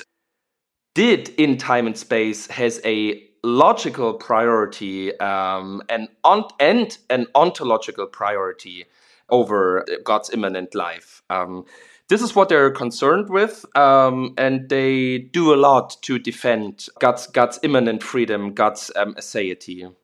[0.93, 8.86] did in time and space has a logical priority and, on- and an ontological priority,
[9.32, 11.24] over God's immanent life.
[11.30, 11.66] Um,
[12.10, 17.28] this is what they're concerned with, um, and they do a lot to defend God's
[17.28, 19.96] God's immanent freedom, God's um, aseity.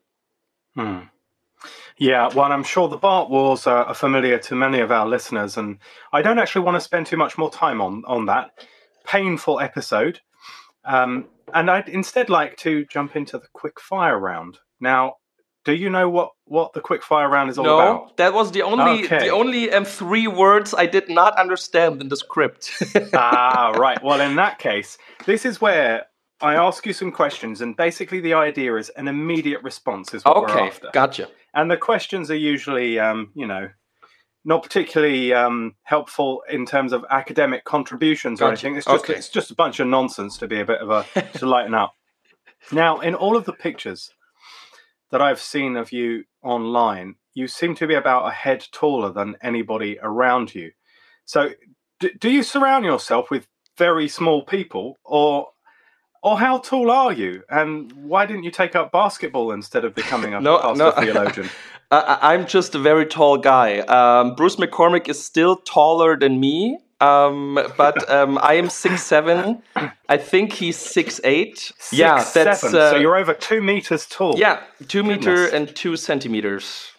[0.76, 1.00] Hmm.
[1.98, 5.58] Yeah, well, I'm sure the Barth Wars are, are, familiar to many of our listeners,
[5.58, 5.80] and
[6.14, 8.52] I don't actually want to spend too much more time on on that
[9.06, 10.22] painful episode.
[10.86, 14.60] Um, and I'd instead like to jump into the quick fire round.
[14.80, 15.16] Now,
[15.68, 17.93] do you know what what the quickfire round is all no, about?
[17.93, 19.20] No, that was the only okay.
[19.20, 22.72] the only um, three words I did not understand in the script.
[23.13, 24.01] ah, right.
[24.01, 26.05] Well, in that case, this is where
[26.39, 30.38] I ask you some questions, and basically the idea is an immediate response is what
[30.38, 30.89] okay, we're after.
[30.93, 31.28] Gotcha.
[31.53, 33.68] And the questions are usually, um, you know,
[34.45, 38.47] not particularly um, helpful in terms of academic contributions gotcha.
[38.47, 38.78] or anything.
[38.78, 39.15] It's just okay.
[39.15, 41.93] it's just a bunch of nonsense to be a bit of a to lighten up.
[42.72, 44.11] Now, in all of the pictures
[45.12, 49.36] that I've seen of you online, you seem to be about a head taller than
[49.41, 50.72] anybody around you.
[51.26, 51.51] So,
[51.99, 53.47] do, do you surround yourself with
[53.78, 55.49] very small people, or
[56.24, 57.43] or how tall are you?
[57.49, 60.91] And why didn't you take up basketball instead of becoming a no, pastor no.
[60.91, 61.49] theologian?
[61.89, 63.80] I, am just a very tall guy.
[63.80, 69.62] Um, Bruce McCormack is still taller than me, um, but um, I am six seven.
[70.10, 71.58] I think he's six eight.
[71.58, 72.80] Six, yeah, that's seven.
[72.80, 74.36] Uh, so you're over two meters tall.
[74.38, 75.26] Yeah, two Goodness.
[75.26, 76.91] meter and two centimeters.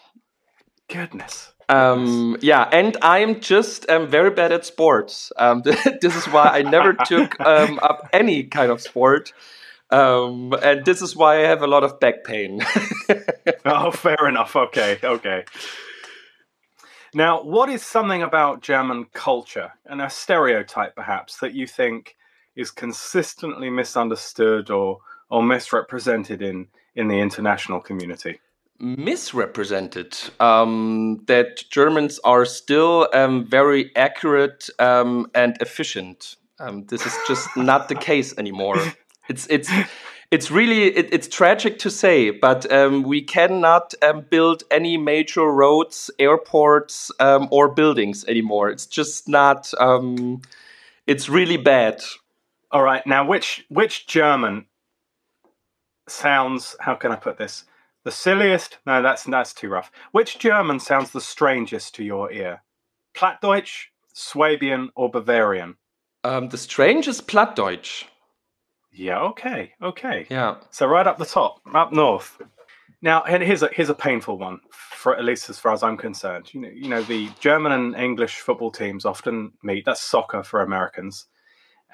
[0.89, 1.53] Goodness.
[1.69, 5.33] Um, yeah, and I'm just um, very bad at sports.
[5.37, 5.63] Um,
[6.01, 9.33] this is why I never took um, up any kind of sport.
[9.91, 12.61] Um, and this is why I have a lot of back pain.
[13.65, 14.55] oh, fair enough.
[14.55, 15.45] Okay, okay.
[17.19, 22.15] Now, what is something about German culture and a stereotype perhaps that you think
[22.55, 28.39] is consistently misunderstood or or misrepresented in in the international community?
[28.81, 36.37] misrepresented um, that Germans are still um, very accurate um, and efficient.
[36.61, 38.79] Um, this is just not the case anymore.
[39.31, 39.71] It's it's
[40.31, 45.45] it's really it, it's tragic to say, but um, we cannot um, build any major
[45.45, 48.69] roads, airports, or buildings anymore.
[48.69, 49.73] It's just not.
[51.07, 52.03] it's really bad.
[52.71, 54.67] All right, now which which German
[56.09, 56.77] sounds?
[56.81, 57.65] How can I put this?
[58.05, 58.79] The silliest?
[58.87, 59.91] No, that's that's too rough.
[60.13, 62.63] Which German sounds the strangest to your ear?
[63.15, 65.77] Plattdeutsch, Swabian, or Bavarian?
[66.25, 68.05] Um, the strangest Plattdeutsch.
[68.99, 69.21] Yeah.
[69.21, 69.73] Okay.
[69.81, 70.27] Okay.
[70.29, 70.57] Yeah.
[70.71, 72.41] So right up the top, up north.
[73.01, 75.97] Now, and here's a here's a painful one for at least as far as I'm
[75.97, 76.53] concerned.
[76.53, 79.85] You know, you know the German and English football teams often meet.
[79.85, 81.27] That's soccer for Americans,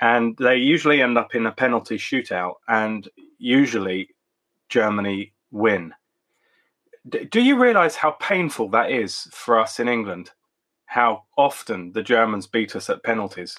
[0.00, 3.07] and they usually end up in a penalty shootout, and
[3.38, 4.09] usually
[4.70, 5.92] Germany win
[7.09, 10.30] do you realize how painful that is for us in England?
[10.86, 13.59] How often the Germans beat us at penalties?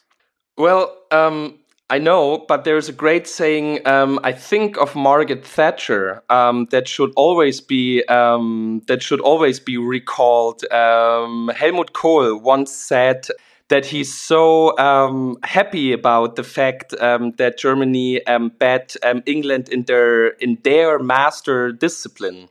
[0.58, 3.88] Well, um, I know, but there's a great saying.
[3.88, 9.60] Um, I think of Margaret Thatcher um, that should always be um, that should always
[9.60, 10.66] be recalled.
[10.72, 13.28] Um, Helmut Kohl once said
[13.68, 16.94] that he's so um, happy about the fact
[17.38, 18.22] that Germany
[18.58, 18.96] bet
[19.28, 22.50] England in their in their master discipline.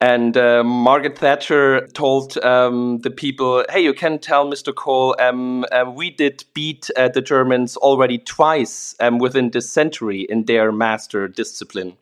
[0.00, 4.72] And uh, Margaret Thatcher told um, the people, "Hey, you can tell Mr.
[4.72, 10.20] Kohl, um, uh, we did beat uh, the Germans already twice um, within this century
[10.20, 11.96] in their master discipline."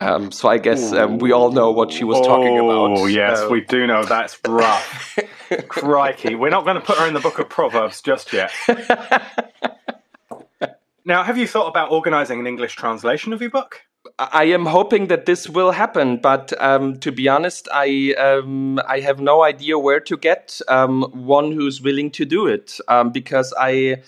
[0.00, 2.98] Um, so I guess um, we all know what she was talking about.
[2.98, 5.18] Oh yes, we do know that's rough.
[5.68, 8.52] Crikey, we're not going to put her in the book of Proverbs just yet.
[11.04, 13.82] now, have you thought about organising an English translation of your book?
[14.18, 19.00] I am hoping that this will happen, but um, to be honest, I um, I
[19.00, 23.54] have no idea where to get um, one who's willing to do it um, because
[23.58, 24.02] I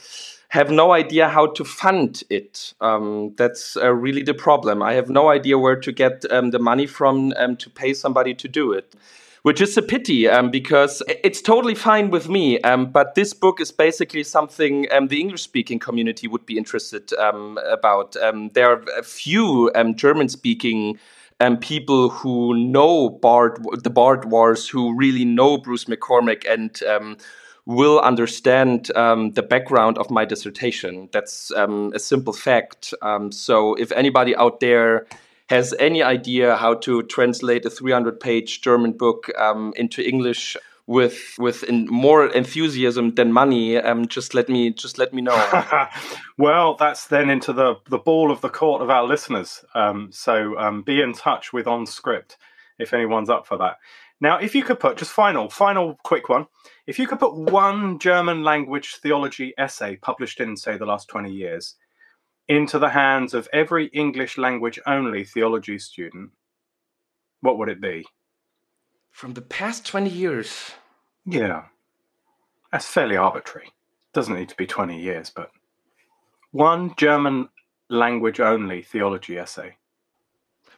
[0.48, 2.74] have no idea how to fund it.
[2.80, 4.82] Um, that's uh, really the problem.
[4.82, 8.48] I have no idea where to get um, the money from to pay somebody to
[8.48, 8.94] do it
[9.46, 12.60] which is a pity um, because it's totally fine with me.
[12.62, 17.12] Um, but this book is basically something um, the English speaking community would be interested
[17.12, 18.16] um, about.
[18.16, 20.98] Um, there are a few um, German speaking.
[21.60, 26.82] people who know Barth, the Barth Wars, who really know Bruce McCormack and
[27.66, 31.08] will understand um, the background of my dissertation.
[31.12, 32.94] That's um, a simple fact.
[33.00, 35.06] Um, so, if anybody out there
[35.48, 41.34] has any idea how to translate a 300 page German book um, into English with
[41.38, 45.64] with more enthusiasm than money, um, just let me just let me know.
[46.38, 49.64] well, that's then into the the ball of the court of our listeners.
[49.74, 52.36] Um, so um, be in touch with OnScript
[52.78, 53.78] if anyone's up for that.
[54.20, 56.46] Now, if you could put just final final quick one,
[56.86, 61.32] if you could put one German language theology essay published in say the last twenty
[61.32, 61.74] years
[62.48, 66.30] into the hands of every English language only theology student,
[67.40, 68.04] what would it be?
[69.10, 70.72] From the past 20 years?
[71.24, 71.64] Yeah.
[72.70, 73.70] That's fairly arbitrary.
[74.12, 75.50] Doesn't need to be 20 years, but
[76.52, 77.48] one German
[77.88, 79.76] language only theology essay.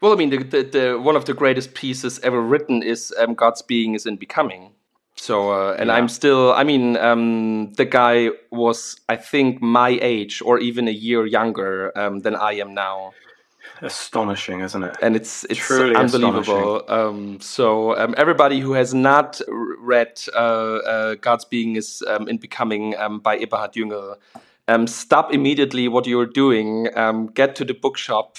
[0.00, 3.34] Well, I mean, the, the, the, one of the greatest pieces ever written is um,
[3.34, 4.72] God's Being is in Becoming.
[5.20, 5.94] So, uh, and yeah.
[5.96, 10.92] I'm still, I mean, um, the guy was, I think, my age or even a
[10.92, 13.12] year younger um, than I am now.
[13.82, 14.96] Astonishing, isn't it?
[15.02, 16.82] And it's it's Truly unbelievable.
[16.88, 22.38] Um, so um, everybody who has not read uh, uh, God's Being is um, in
[22.38, 24.16] Becoming um, by Eberhard Jüngel,
[24.68, 28.36] um, stop immediately what you're doing, um, get to the bookshop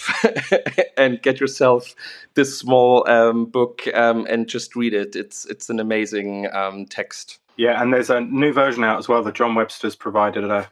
[0.97, 1.95] and get yourself
[2.35, 5.15] this small um, book um, and just read it.
[5.15, 7.39] It's it's an amazing um, text.
[7.57, 10.69] Yeah, and there's a new version out as well that John Webster's provided a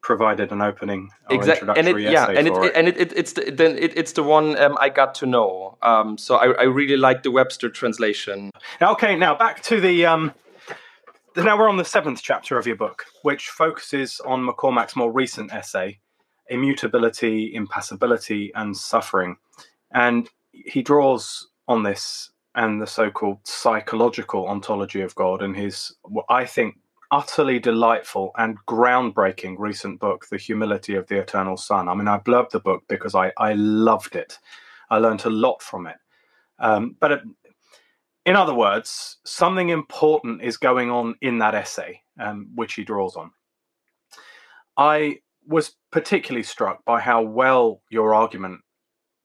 [0.00, 1.68] provided an opening or exactly.
[1.76, 4.22] and it, yeah, and it, it, and it, it, it's the, then it, it's the
[4.22, 5.76] one um, I got to know.
[5.82, 8.52] Um, so I, I really like the Webster translation.
[8.80, 10.06] Okay, now back to the.
[10.06, 10.32] Um,
[11.44, 15.52] now we're on the seventh chapter of your book, which focuses on McCormack's more recent
[15.52, 16.00] essay,
[16.50, 19.36] Immutability, Impassibility, and Suffering.
[19.92, 25.94] And he draws on this and the so called psychological ontology of God in his,
[26.02, 26.76] what I think,
[27.10, 31.88] utterly delightful and groundbreaking recent book, The Humility of the Eternal Son.
[31.88, 34.38] I mean, I blurbed the book because I, I loved it.
[34.90, 35.96] I learned a lot from it.
[36.58, 37.22] Um, but
[38.28, 43.16] in other words, something important is going on in that essay, um, which he draws
[43.16, 43.30] on.
[44.76, 48.60] I was particularly struck by how well your argument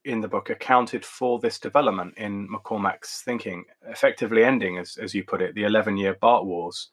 [0.06, 5.24] in the book accounted for this development in McCormack's thinking, effectively ending, as, as you
[5.24, 6.90] put it, the 11 year Barth Wars.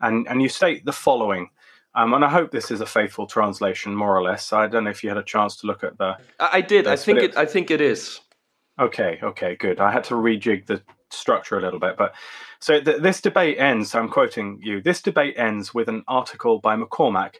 [0.00, 1.50] And, and you state the following,
[1.94, 4.52] um, and I hope this is a faithful translation, more or less.
[4.52, 6.18] I don't know if you had a chance to look at the.
[6.38, 6.86] I did.
[6.86, 7.36] I think it, it.
[7.36, 8.20] I think it is.
[8.78, 9.18] Okay.
[9.22, 9.56] Okay.
[9.56, 9.80] Good.
[9.80, 10.82] I had to rejig the
[11.16, 12.14] structure a little bit, but
[12.60, 13.94] so th- this debate ends.
[13.94, 14.80] I'm quoting you.
[14.80, 17.36] This debate ends with an article by McCormack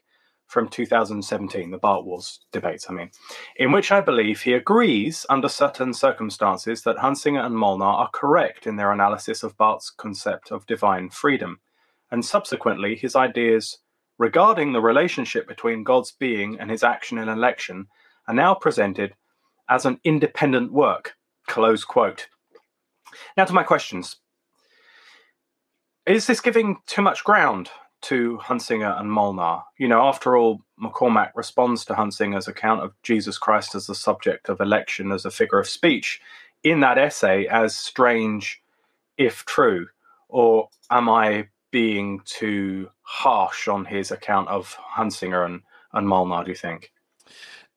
[0.47, 3.11] from 2017, the Barth Wars debates, I mean,
[3.57, 8.67] in which I believe he agrees under certain circumstances that Hunsinger and Molnar are correct
[8.67, 11.61] in their analysis of Barth's concept of divine freedom,
[12.11, 13.79] and subsequently his ideas
[14.19, 17.89] regarding the relationship between God's being and his action in election
[18.29, 19.15] are now presented
[19.69, 21.17] as an independent work.
[21.47, 22.29] Close quote.
[23.37, 24.17] Now to my questions.
[26.07, 27.71] Is this giving too much ground
[28.03, 29.63] to Hunsinger and Molnar.
[29.79, 34.49] You know, after all, McCormack responds to Hunsinger's account of Jesus Christ as the subject
[34.49, 36.21] of election as a figure of speech
[36.63, 38.63] in that essay as strange,
[39.17, 39.89] if true.
[40.29, 45.63] Or am I being too harsh on his account of Hunsinger and,
[45.93, 46.93] and Molnar, do you think?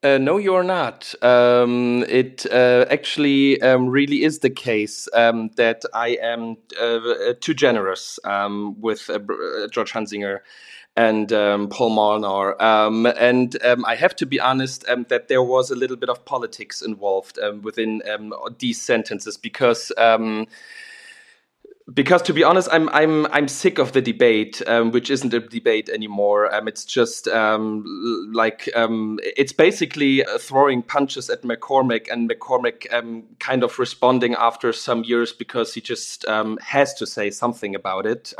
[0.01, 1.13] Uh, no, you're not.
[1.21, 7.53] Um, it uh, actually um, really is the case um, that I am uh, too
[7.53, 10.39] generous um, with uh, uh, George Hunsinger
[10.95, 12.61] and um, Paul Molnar.
[12.63, 16.81] Um, and I have to be honest that there was a little bit of politics
[16.81, 18.01] involved within
[18.57, 19.91] these sentences because
[21.93, 25.39] because to be honest, I'm I'm I'm sick of the debate, um, which isn't a
[25.39, 26.53] debate anymore.
[26.53, 32.91] Um, it's just um, like um, it's basically uh, throwing punches at McCormack, and McCormack
[32.93, 37.75] um, kind of responding after some years because he just um, has to say something
[37.75, 38.33] about it.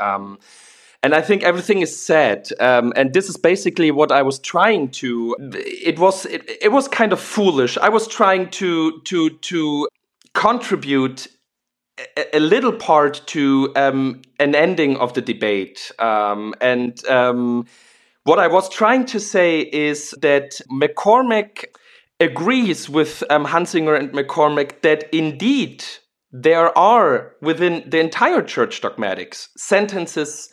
[1.02, 5.36] and I think everything is said, and this is basically what I was trying to.
[5.54, 7.78] It was it, it was kind of foolish.
[7.78, 9.88] I was trying to to to
[10.34, 11.28] contribute
[12.32, 15.90] a, little part to um, an ending of the debate.
[15.98, 17.66] Um, and um,
[18.24, 21.64] what I was trying to say is that McCormack
[22.20, 25.84] agrees with um, Hunsinger and McCormack that indeed
[26.32, 30.50] there are within the entire church dogmatics sentences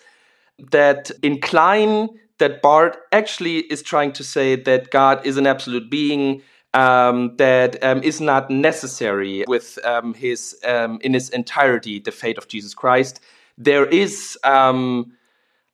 [0.71, 6.41] that incline that Barth actually is trying to say that God is an absolute being
[6.73, 12.37] um, that um, is not necessary with um, his um, in its entirety the fate
[12.37, 13.19] of Jesus Christ.
[13.57, 15.13] There is um,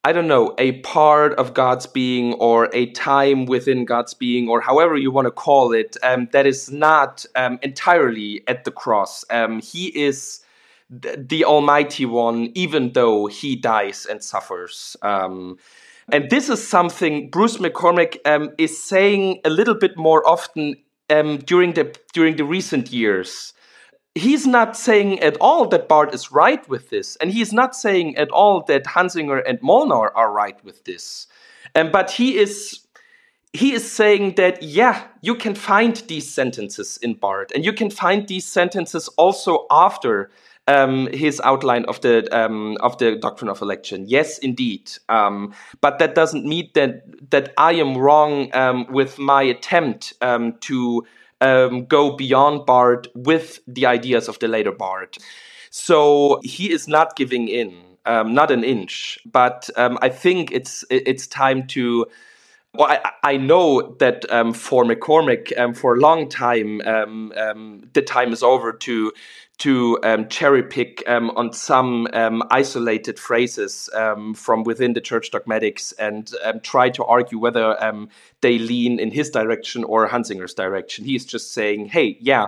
[0.04, 4.62] I don't know a part of God's being or a time within God's being or
[4.62, 9.24] however you want to call it um, that is not entirely at the cross.
[9.62, 10.41] he is
[10.89, 14.96] the Almighty One, even though he dies and suffers.
[16.12, 20.76] And this is something Bruce McCormack um, is saying a little bit more often
[21.10, 23.54] um, during the during the recent years.
[24.16, 28.16] He's not saying at all that Barth is right with this, and he's not saying
[28.18, 31.28] at all that Hunsinger and Molnar are right with this.
[31.74, 32.82] Um, but he is
[33.54, 37.89] he is saying that yeah, you can find these sentences in Barth, and you can
[37.89, 40.30] find these sentences also after
[40.68, 44.05] um, his outline of the um, of the doctrine of election.
[44.07, 49.43] Yes, indeed, um, but that doesn't mean that that I am wrong um, with my
[49.43, 51.05] attempt um, to
[51.41, 55.18] um, go beyond Barth with the ideas of the later Barth.
[55.70, 59.18] So he is not giving in, not an inch.
[59.26, 62.05] But I think it's it's time to.
[62.76, 67.32] Well, I, I, know that um, for McCormack, um, for a long time, um,
[67.93, 69.11] the time is over to
[69.60, 75.32] to um, cherry pick um, on some um, isolated phrases um, from within the church
[75.32, 78.10] dogmatics and um, try to argue whether um,
[78.41, 81.06] they lean in his direction or Hunsinger's direction.
[81.06, 82.47] He's just saying, hey, yeah,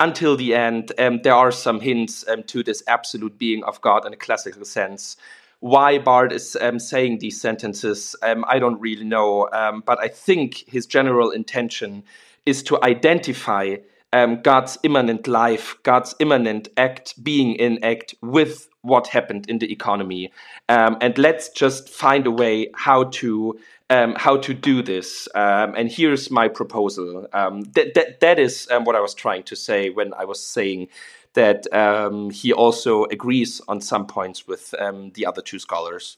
[0.00, 4.16] until the end, there are some hints to this absolute being of God in a
[4.16, 5.16] classical sense
[5.60, 9.48] why Barth is saying these sentences, I don't really know.
[9.86, 12.02] But I think his general intention
[12.44, 13.76] is to identify
[14.14, 19.70] um, God's immanent life, God's immanent act, being in act with what happened in the
[19.72, 20.30] economy.
[20.68, 23.58] Um, and let's just find a way how to
[23.90, 25.28] um, how to do this.
[25.34, 27.26] Um, and here's my proposal.
[27.32, 30.40] Um, that, that, that is um, what I was trying to say when I was
[30.44, 30.88] saying
[31.34, 36.16] that um, he also agrees on some points with um, the other two scholars.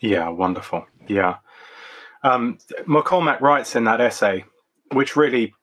[0.00, 0.86] Yeah, wonderful.
[1.06, 1.36] Yeah.
[2.24, 4.44] McCormack writes in that essay,
[4.90, 5.54] which really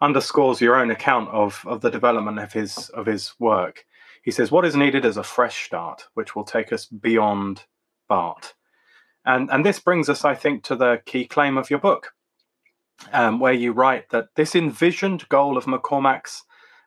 [0.00, 3.84] underscores your own account of, of the development of his of his work.
[4.22, 7.64] He says, What is needed is a fresh start, which will take us beyond
[8.08, 8.54] Barth."
[9.24, 12.12] And, and this brings us, I think, to the key claim of your book,
[13.12, 16.44] um, where you write that this envisioned goal of McCormack's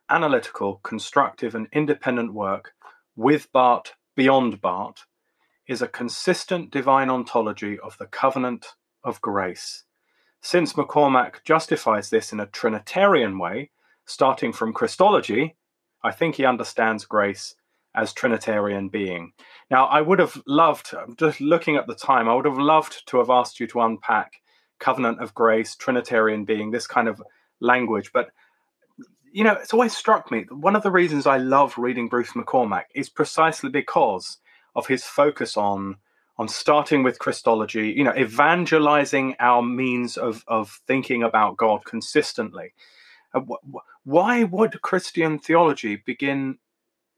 [0.09, 2.73] analytical, constructive, and independent work
[3.15, 5.05] with Barth beyond Barth
[5.67, 9.83] is a consistent divine ontology of the covenant of grace.
[10.41, 13.69] Since McCormack justifies this in a Trinitarian way,
[14.05, 15.55] starting from Christology,
[16.03, 17.55] I think he understands grace
[17.93, 19.33] as Trinitarian being.
[19.69, 23.19] Now, I would have loved, just looking at the time, I would have loved to
[23.19, 24.33] have asked you to unpack
[24.79, 27.21] covenant of grace, Trinitarian being, this kind of
[27.59, 28.11] language.
[28.11, 28.31] But,
[29.31, 32.85] you know, it's always struck me one of the reasons I love reading Bruce McCormack
[32.95, 34.37] is precisely because
[34.75, 35.97] of his focus on
[36.41, 42.73] on starting with Christology, you know, evangelizing our means of, of thinking about God consistently.
[43.35, 46.57] Uh, wh- why would Christian theology begin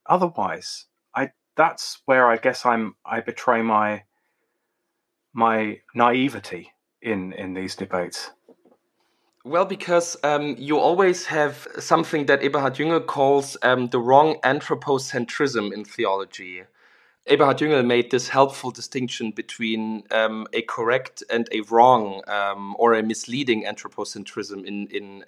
[0.05, 4.03] otherwise, I that's where I guess I'm I betray my
[5.33, 8.31] my naivety in in these debates.
[9.45, 15.73] Well, because um, you always have something that Eberhard Jüngel calls um, the wrong anthropocentrism
[15.73, 16.63] in theology.
[17.25, 22.93] Eberhard Jüngel made this helpful distinction between um, a correct and a wrong um, or
[22.93, 25.23] a misleading anthropocentrism in, in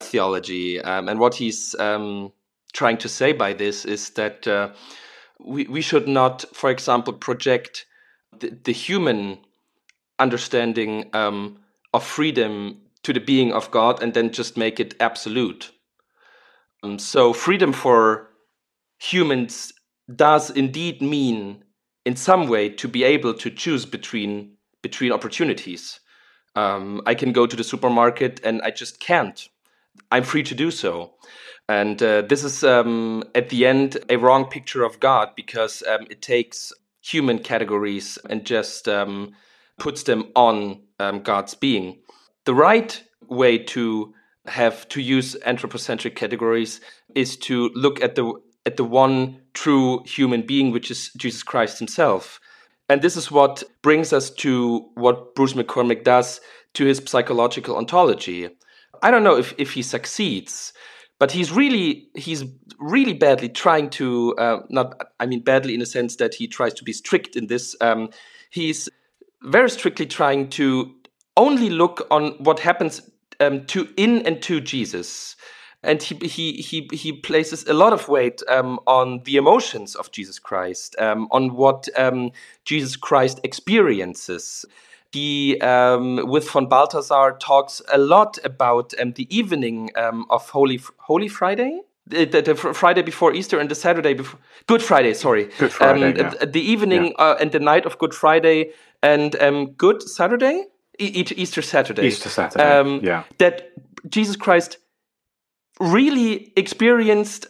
[0.00, 0.80] theology.
[0.80, 2.32] Um, and what he's um,
[2.72, 4.70] trying to say by this is that uh,
[5.38, 7.86] we, we should not, for example, project
[8.36, 9.38] the, the human
[10.18, 11.58] understanding um,
[11.94, 15.70] of freedom to the being of God and then just make it absolute.
[16.82, 18.28] Um, so, freedom for
[18.98, 19.72] humans
[20.14, 21.64] does indeed mean,
[22.04, 26.00] in some way, to be able to choose between between opportunities.
[26.54, 29.48] Um, I can go to the supermarket and I just can't.
[30.10, 31.14] I'm free to do so.
[31.68, 36.06] And uh, this is, um, at the end, a wrong picture of God because um,
[36.08, 39.32] it takes human categories and just um,
[39.78, 41.98] puts them on um, God's being.
[42.44, 44.14] The right way to
[44.46, 46.80] have to use anthropocentric categories
[47.14, 48.32] is to look at the
[48.66, 52.40] at the one true human being, which is Jesus Christ Himself.
[52.88, 56.40] And this is what brings us to what Bruce McCormack does
[56.74, 58.48] to his psychological ontology.
[59.02, 60.72] I don't know if, if he succeeds,
[61.18, 62.44] but he's really he's
[62.78, 66.74] really badly trying to uh, not I mean badly in the sense that he tries
[66.74, 67.76] to be strict in this.
[67.80, 68.10] Um,
[68.50, 68.88] he's
[69.42, 70.94] very strictly trying to
[71.36, 73.02] only look on what happens
[73.40, 75.36] um, to in and to Jesus.
[75.82, 80.10] And he, he, he, he places a lot of weight um, on the emotions of
[80.10, 82.32] Jesus Christ, um, on what um,
[82.64, 84.64] Jesus Christ experiences.
[85.12, 90.80] He, um, with von Balthasar, talks a lot about um, the evening um, of Holy
[90.98, 95.14] Holy Friday, the, the, the, Friday before Easter and the Saturday before Good Friday.
[95.14, 96.20] Sorry, Good Friday.
[96.20, 96.44] Um, yeah.
[96.44, 97.24] The evening yeah.
[97.24, 98.72] uh, and the night of Good Friday
[99.02, 100.66] and um, Good Saturday,
[100.98, 102.06] e Easter Saturday.
[102.06, 102.64] Easter Saturday.
[102.64, 103.24] Um, yeah.
[103.38, 103.72] That
[104.08, 104.78] Jesus Christ
[105.80, 107.46] really experienced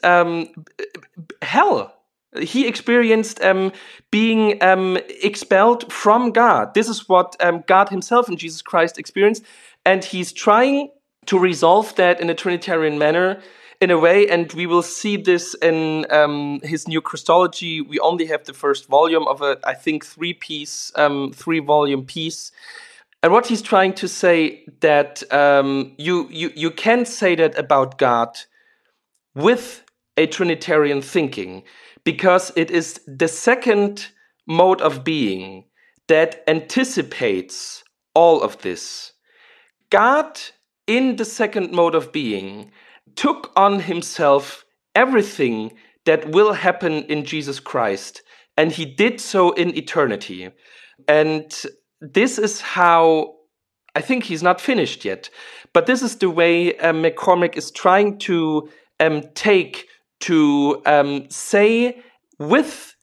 [1.42, 1.94] hell
[2.40, 3.72] he experienced um,
[4.10, 6.74] being um, expelled from God.
[6.74, 9.44] This is what um, God Himself and Jesus Christ experienced,
[9.84, 10.90] and He's trying
[11.26, 13.40] to resolve that in a Trinitarian manner
[13.80, 14.28] in a way.
[14.28, 17.80] And we will see this in um, his new Christology.
[17.80, 22.04] We only have the first volume of a, I think, three piece, um, three volume
[22.04, 22.50] piece.
[23.22, 27.98] And what he's trying to say that um, you you you can say that about
[27.98, 28.38] God
[29.34, 29.84] with
[30.16, 31.64] a Trinitarian thinking
[32.04, 34.08] because it is the second
[34.46, 35.64] mode of being
[36.06, 39.12] that anticipates all of this.
[39.90, 40.40] God,
[40.86, 42.70] in the second mode of being,
[43.14, 44.64] took on himself
[44.94, 45.72] everything
[46.04, 48.22] that will happen in Jesus Christ,
[48.56, 50.50] and he did so in eternity.
[51.06, 51.54] And
[52.00, 53.34] this is how
[53.94, 55.30] I think he's not finished yet,
[55.72, 58.68] but this is the way uh, McCormack is trying to
[59.00, 59.86] um, take
[60.20, 62.00] to um, say
[62.38, 62.94] with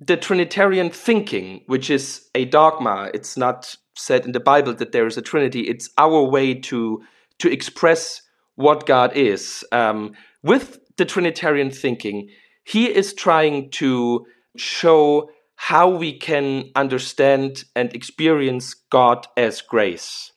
[0.00, 3.10] the Trinitarian thinking, which is a dogma.
[3.14, 5.62] It's not said in the Bible that there is a Trinity.
[5.62, 7.02] It's our way to
[7.38, 8.22] to express
[8.56, 9.64] what God is.
[9.72, 12.28] Um, with the Trinitarian thinking,
[12.64, 14.26] he is trying to
[14.56, 15.30] show
[15.68, 20.32] how we can understand and experience God as grace.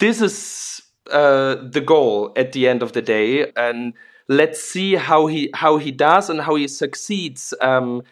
[0.00, 3.94] This is uh, the goal at the end of the day, and
[4.28, 7.54] let's see how he how he does and how he succeeds.
[7.62, 8.02] Um,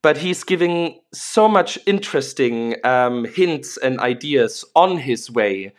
[0.00, 5.72] but he's giving so much interesting um, hints and ideas on his way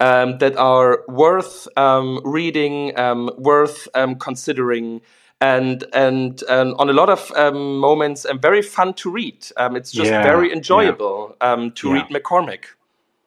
[0.00, 5.02] um, that are worth um, reading, um, worth um, considering,
[5.40, 9.46] and, and and on a lot of um, moments, and very fun to read.
[9.56, 11.68] Um, it's just yeah, very enjoyable yeah.
[11.74, 11.94] to yeah.
[11.94, 12.64] read McCormack.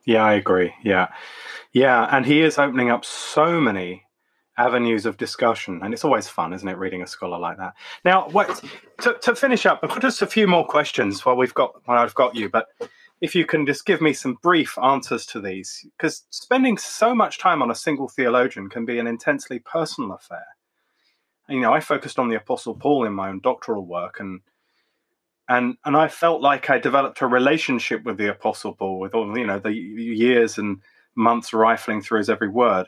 [0.06, 0.74] Yeah, I agree.
[0.84, 1.10] Yeah,
[1.72, 4.06] yeah, and he is opening up so many
[4.58, 7.74] avenues of discussion, and it's always fun, isn't it, reading a scholar like that?
[8.04, 8.62] Now, what
[9.02, 12.00] to, to finish up, I've got just a few more questions while we've got while
[12.00, 12.68] I've got you, but
[13.22, 17.38] if you can just give me some brief answers to these, because spending so much
[17.38, 20.46] time on a single theologian can be an intensely personal affair.
[21.50, 24.42] You know, I focused on the Apostle Paul in my own doctoral work, and
[25.48, 29.38] and and I felt like I developed a relationship with the Apostle Paul, with all
[29.38, 30.82] you know the years and
[31.16, 32.88] months rifling through his every word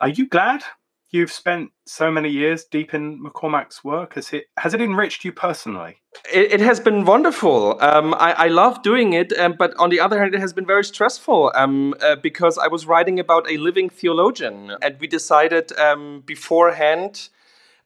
[0.00, 0.64] are you glad
[1.10, 4.14] you've spent so many years deep in McCormack's work?
[4.14, 5.98] Has it has it enriched you personally?
[6.32, 7.76] It, it has been wonderful.
[7.80, 10.66] Um, I, I, love doing it, um, but on the other hand, it has been
[10.66, 15.70] very stressful um, uh, because I was writing about a living theologian, and we decided
[15.78, 17.28] um, beforehand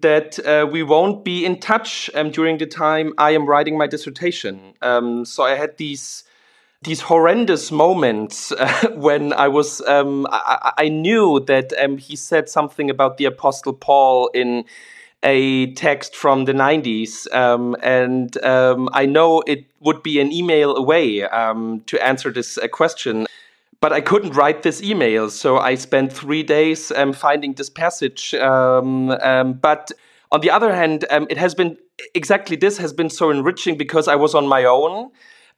[0.04, 3.86] that uh, we won't be in touch um, during the time I am writing my
[3.86, 4.74] dissertation.
[4.82, 6.24] Um, so I had these
[6.82, 12.50] these horrendous moments uh, when I was, um, I, I, knew that um, he said
[12.50, 14.66] something about the Apostle Paul in
[15.22, 17.26] a text from the 90s.
[17.34, 22.68] Um, and um, I know it would be an email away to answer this uh,
[22.68, 23.26] question.
[23.84, 28.30] But I couldn't write this email, so I spent three days um, finding this passage.
[28.32, 29.92] but
[30.32, 31.76] on the other hand, it has been
[32.14, 35.10] exactly this has been so enriching because I was on my own.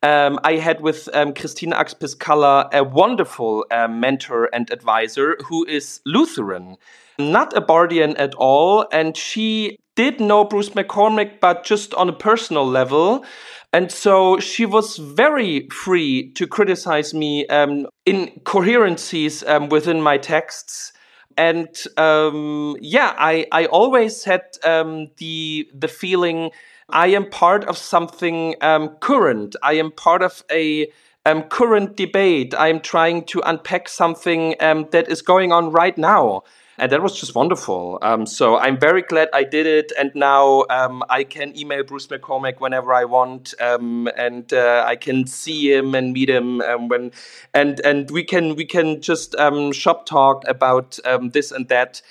[0.03, 6.01] Um, I had with um, Christine Axt-Piskalla a wonderful uh, mentor and advisor who is
[6.05, 6.79] Lutheran,
[7.21, 8.89] not a Barthian at all.
[8.91, 13.25] And she did know Bruce McCormack, but just on a personal level.
[13.73, 20.93] And so she was very free to criticize me um, incoherencies um, within my texts
[21.37, 26.51] and um, yeah, I, I always had um, the the feeling
[26.89, 29.57] I am part of something um, current.
[29.63, 30.89] I am part of a
[31.27, 32.55] um, current debate.
[32.55, 36.43] I am trying to unpack something um, that is going on right now.
[36.79, 37.99] And that was just wonderful.
[38.03, 39.93] Um, so I'm very glad I did it.
[39.99, 44.97] And now um, I can email Bruce McCormack whenever I want, um, and uh, I
[44.97, 46.59] can see him and meet him
[46.89, 47.13] when,
[47.55, 49.35] and and we can we can just
[49.73, 50.99] shop talk about
[51.33, 52.03] this and that.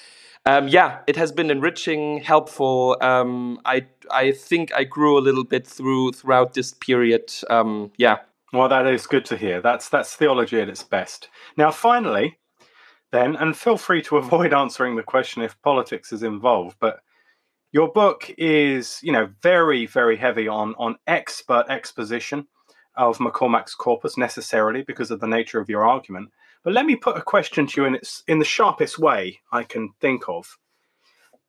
[0.47, 2.97] Um, yeah, it has been enriching, helpful.
[3.01, 7.33] Um, I I think I grew a little bit through throughout this period.
[7.49, 8.17] Um, yeah.
[8.53, 9.59] Well, that is good to hear.
[9.59, 11.29] That's that's theology at its best.
[11.57, 12.37] Now, finally,
[13.15, 16.99] then, and feel free to avoid answering the question if politics is involved, but
[17.71, 22.47] your book is, you know, very very heavy on on expert exposition
[22.95, 26.29] of McCormack's corpus necessarily because of the nature of your argument.
[26.63, 29.63] But let me put a question to you in its in the sharpest way I
[29.63, 30.57] can think of.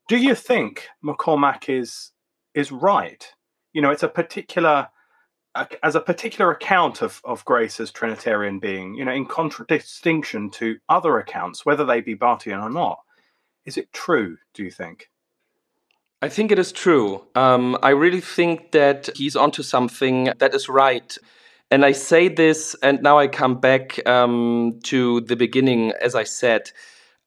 [0.08, 2.12] Do you think McCormack is
[2.54, 3.26] is right?
[3.72, 4.88] You know, it's a particular
[5.82, 10.78] as a particular account of, of grace as Trinitarian being, you know, in contradistinction to
[10.88, 12.98] other accounts, whether they be Barthian or not.
[13.64, 15.10] Is it true, do you think?
[16.22, 17.24] I think it is true.
[17.34, 21.16] Um, I really think that he's onto something that is right.
[21.70, 26.24] And I say this, and now I come back um, to the beginning, as I
[26.24, 26.70] said.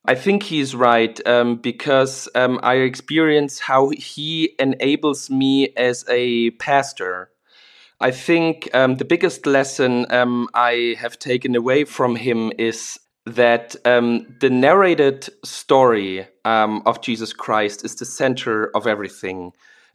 [0.06, 6.50] I think he's right um, because um, I experience how he enables me as a
[6.52, 7.29] pastor.
[8.02, 13.76] I think um, the biggest lesson um, I have taken away from him is that
[13.84, 19.52] um, the narrated story um, of Jesus Christ is the center of everything.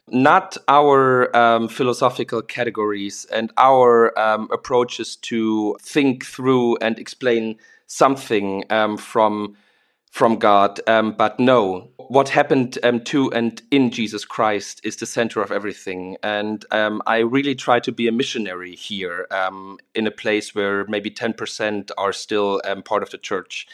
[0.08, 7.56] Not our um, philosophical categories and our um, approaches to think through and explain
[7.88, 8.64] something
[8.98, 9.56] from
[10.16, 15.04] from God, um, but no, what happened um, to and in Jesus Christ is the
[15.04, 16.16] center of everything.
[16.22, 19.26] And um, I really try to be a missionary here
[19.94, 23.66] in a place where maybe ten percent are still part of the church,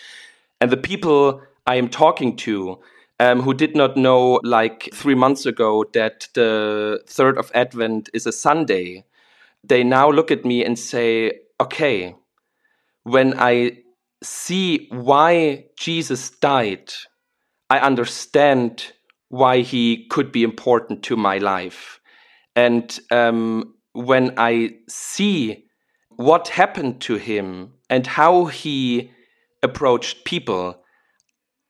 [0.60, 2.80] and the people I am talking to
[3.20, 8.26] um, who did not know, like three months ago, that the third of Advent is
[8.26, 9.04] a Sunday,
[9.62, 12.16] they now look at me and say, okay,
[13.04, 13.78] when I
[14.22, 16.92] see why Jesus died,
[17.70, 18.92] I understand
[19.28, 22.00] why he could be important to my life.
[22.54, 25.64] And um, when I see
[26.10, 29.10] what happened to him and how he
[29.62, 30.82] approached people,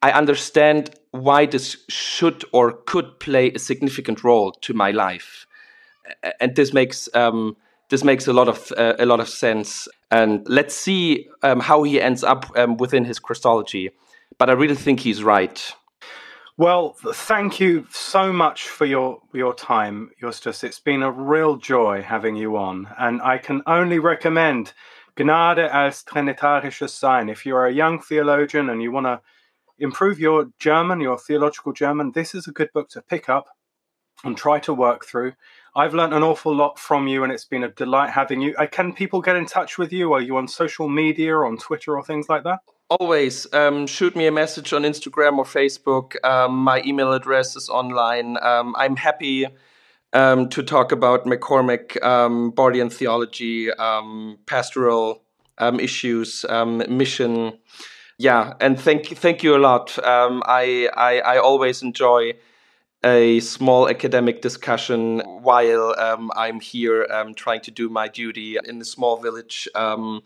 [0.02, 5.46] I understand why this should or could play a significant role to my life.
[6.40, 7.56] And this makes um,
[7.92, 9.86] this makes a lot of uh, a lot of sense.
[10.10, 13.90] And let's see um, how he ends up um, within his Christology.
[14.38, 15.74] But I really think he's right.
[16.56, 20.64] Well, thank you so much for your your time, Justus.
[20.64, 24.72] It's been a real joy having you on, and I can only recommend
[25.14, 27.28] Gnade als Trinitarisches Sein.
[27.28, 29.20] If you're a young theologian and you want to
[29.78, 33.48] improve your German, your theological German, this is a good book to pick up
[34.24, 35.32] and try to work through.
[35.74, 38.54] I've learned an awful lot from you, and it's been a delight having you.
[38.58, 40.12] Uh, can people get in touch with you?
[40.12, 42.58] Are you on social media, on Twitter, or things like that?
[42.90, 46.22] Always um, shoot me a message on Instagram or Facebook.
[46.24, 48.36] Um, my email address is online.
[48.42, 49.46] Um, I'm happy
[50.12, 55.22] um, to talk about McCormack, um, Barthian theology, um, pastoral
[55.58, 56.44] issues,
[56.86, 57.58] mission.
[58.18, 59.98] Yeah, and thank thank you a lot.
[60.04, 62.34] I, I I always enjoy
[63.04, 68.80] a small academic discussion while um, I'm here um, trying to do my duty in
[68.80, 69.68] a small village.
[69.74, 70.22] Um,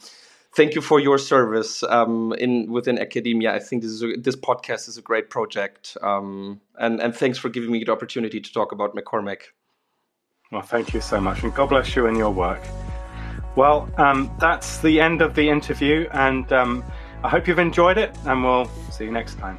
[0.55, 3.55] thank you for your service um, in within academia.
[3.55, 7.39] I think this is a, this podcast is a great project, um, and and thanks
[7.39, 9.43] for giving me the opportunity to talk about McCormack.
[10.53, 12.63] Well, thank you so much, and God bless you and your work.
[13.57, 18.45] Well, um, that's the end of the interview, and I hope you've enjoyed it, and
[18.45, 19.59] we'll see you next time.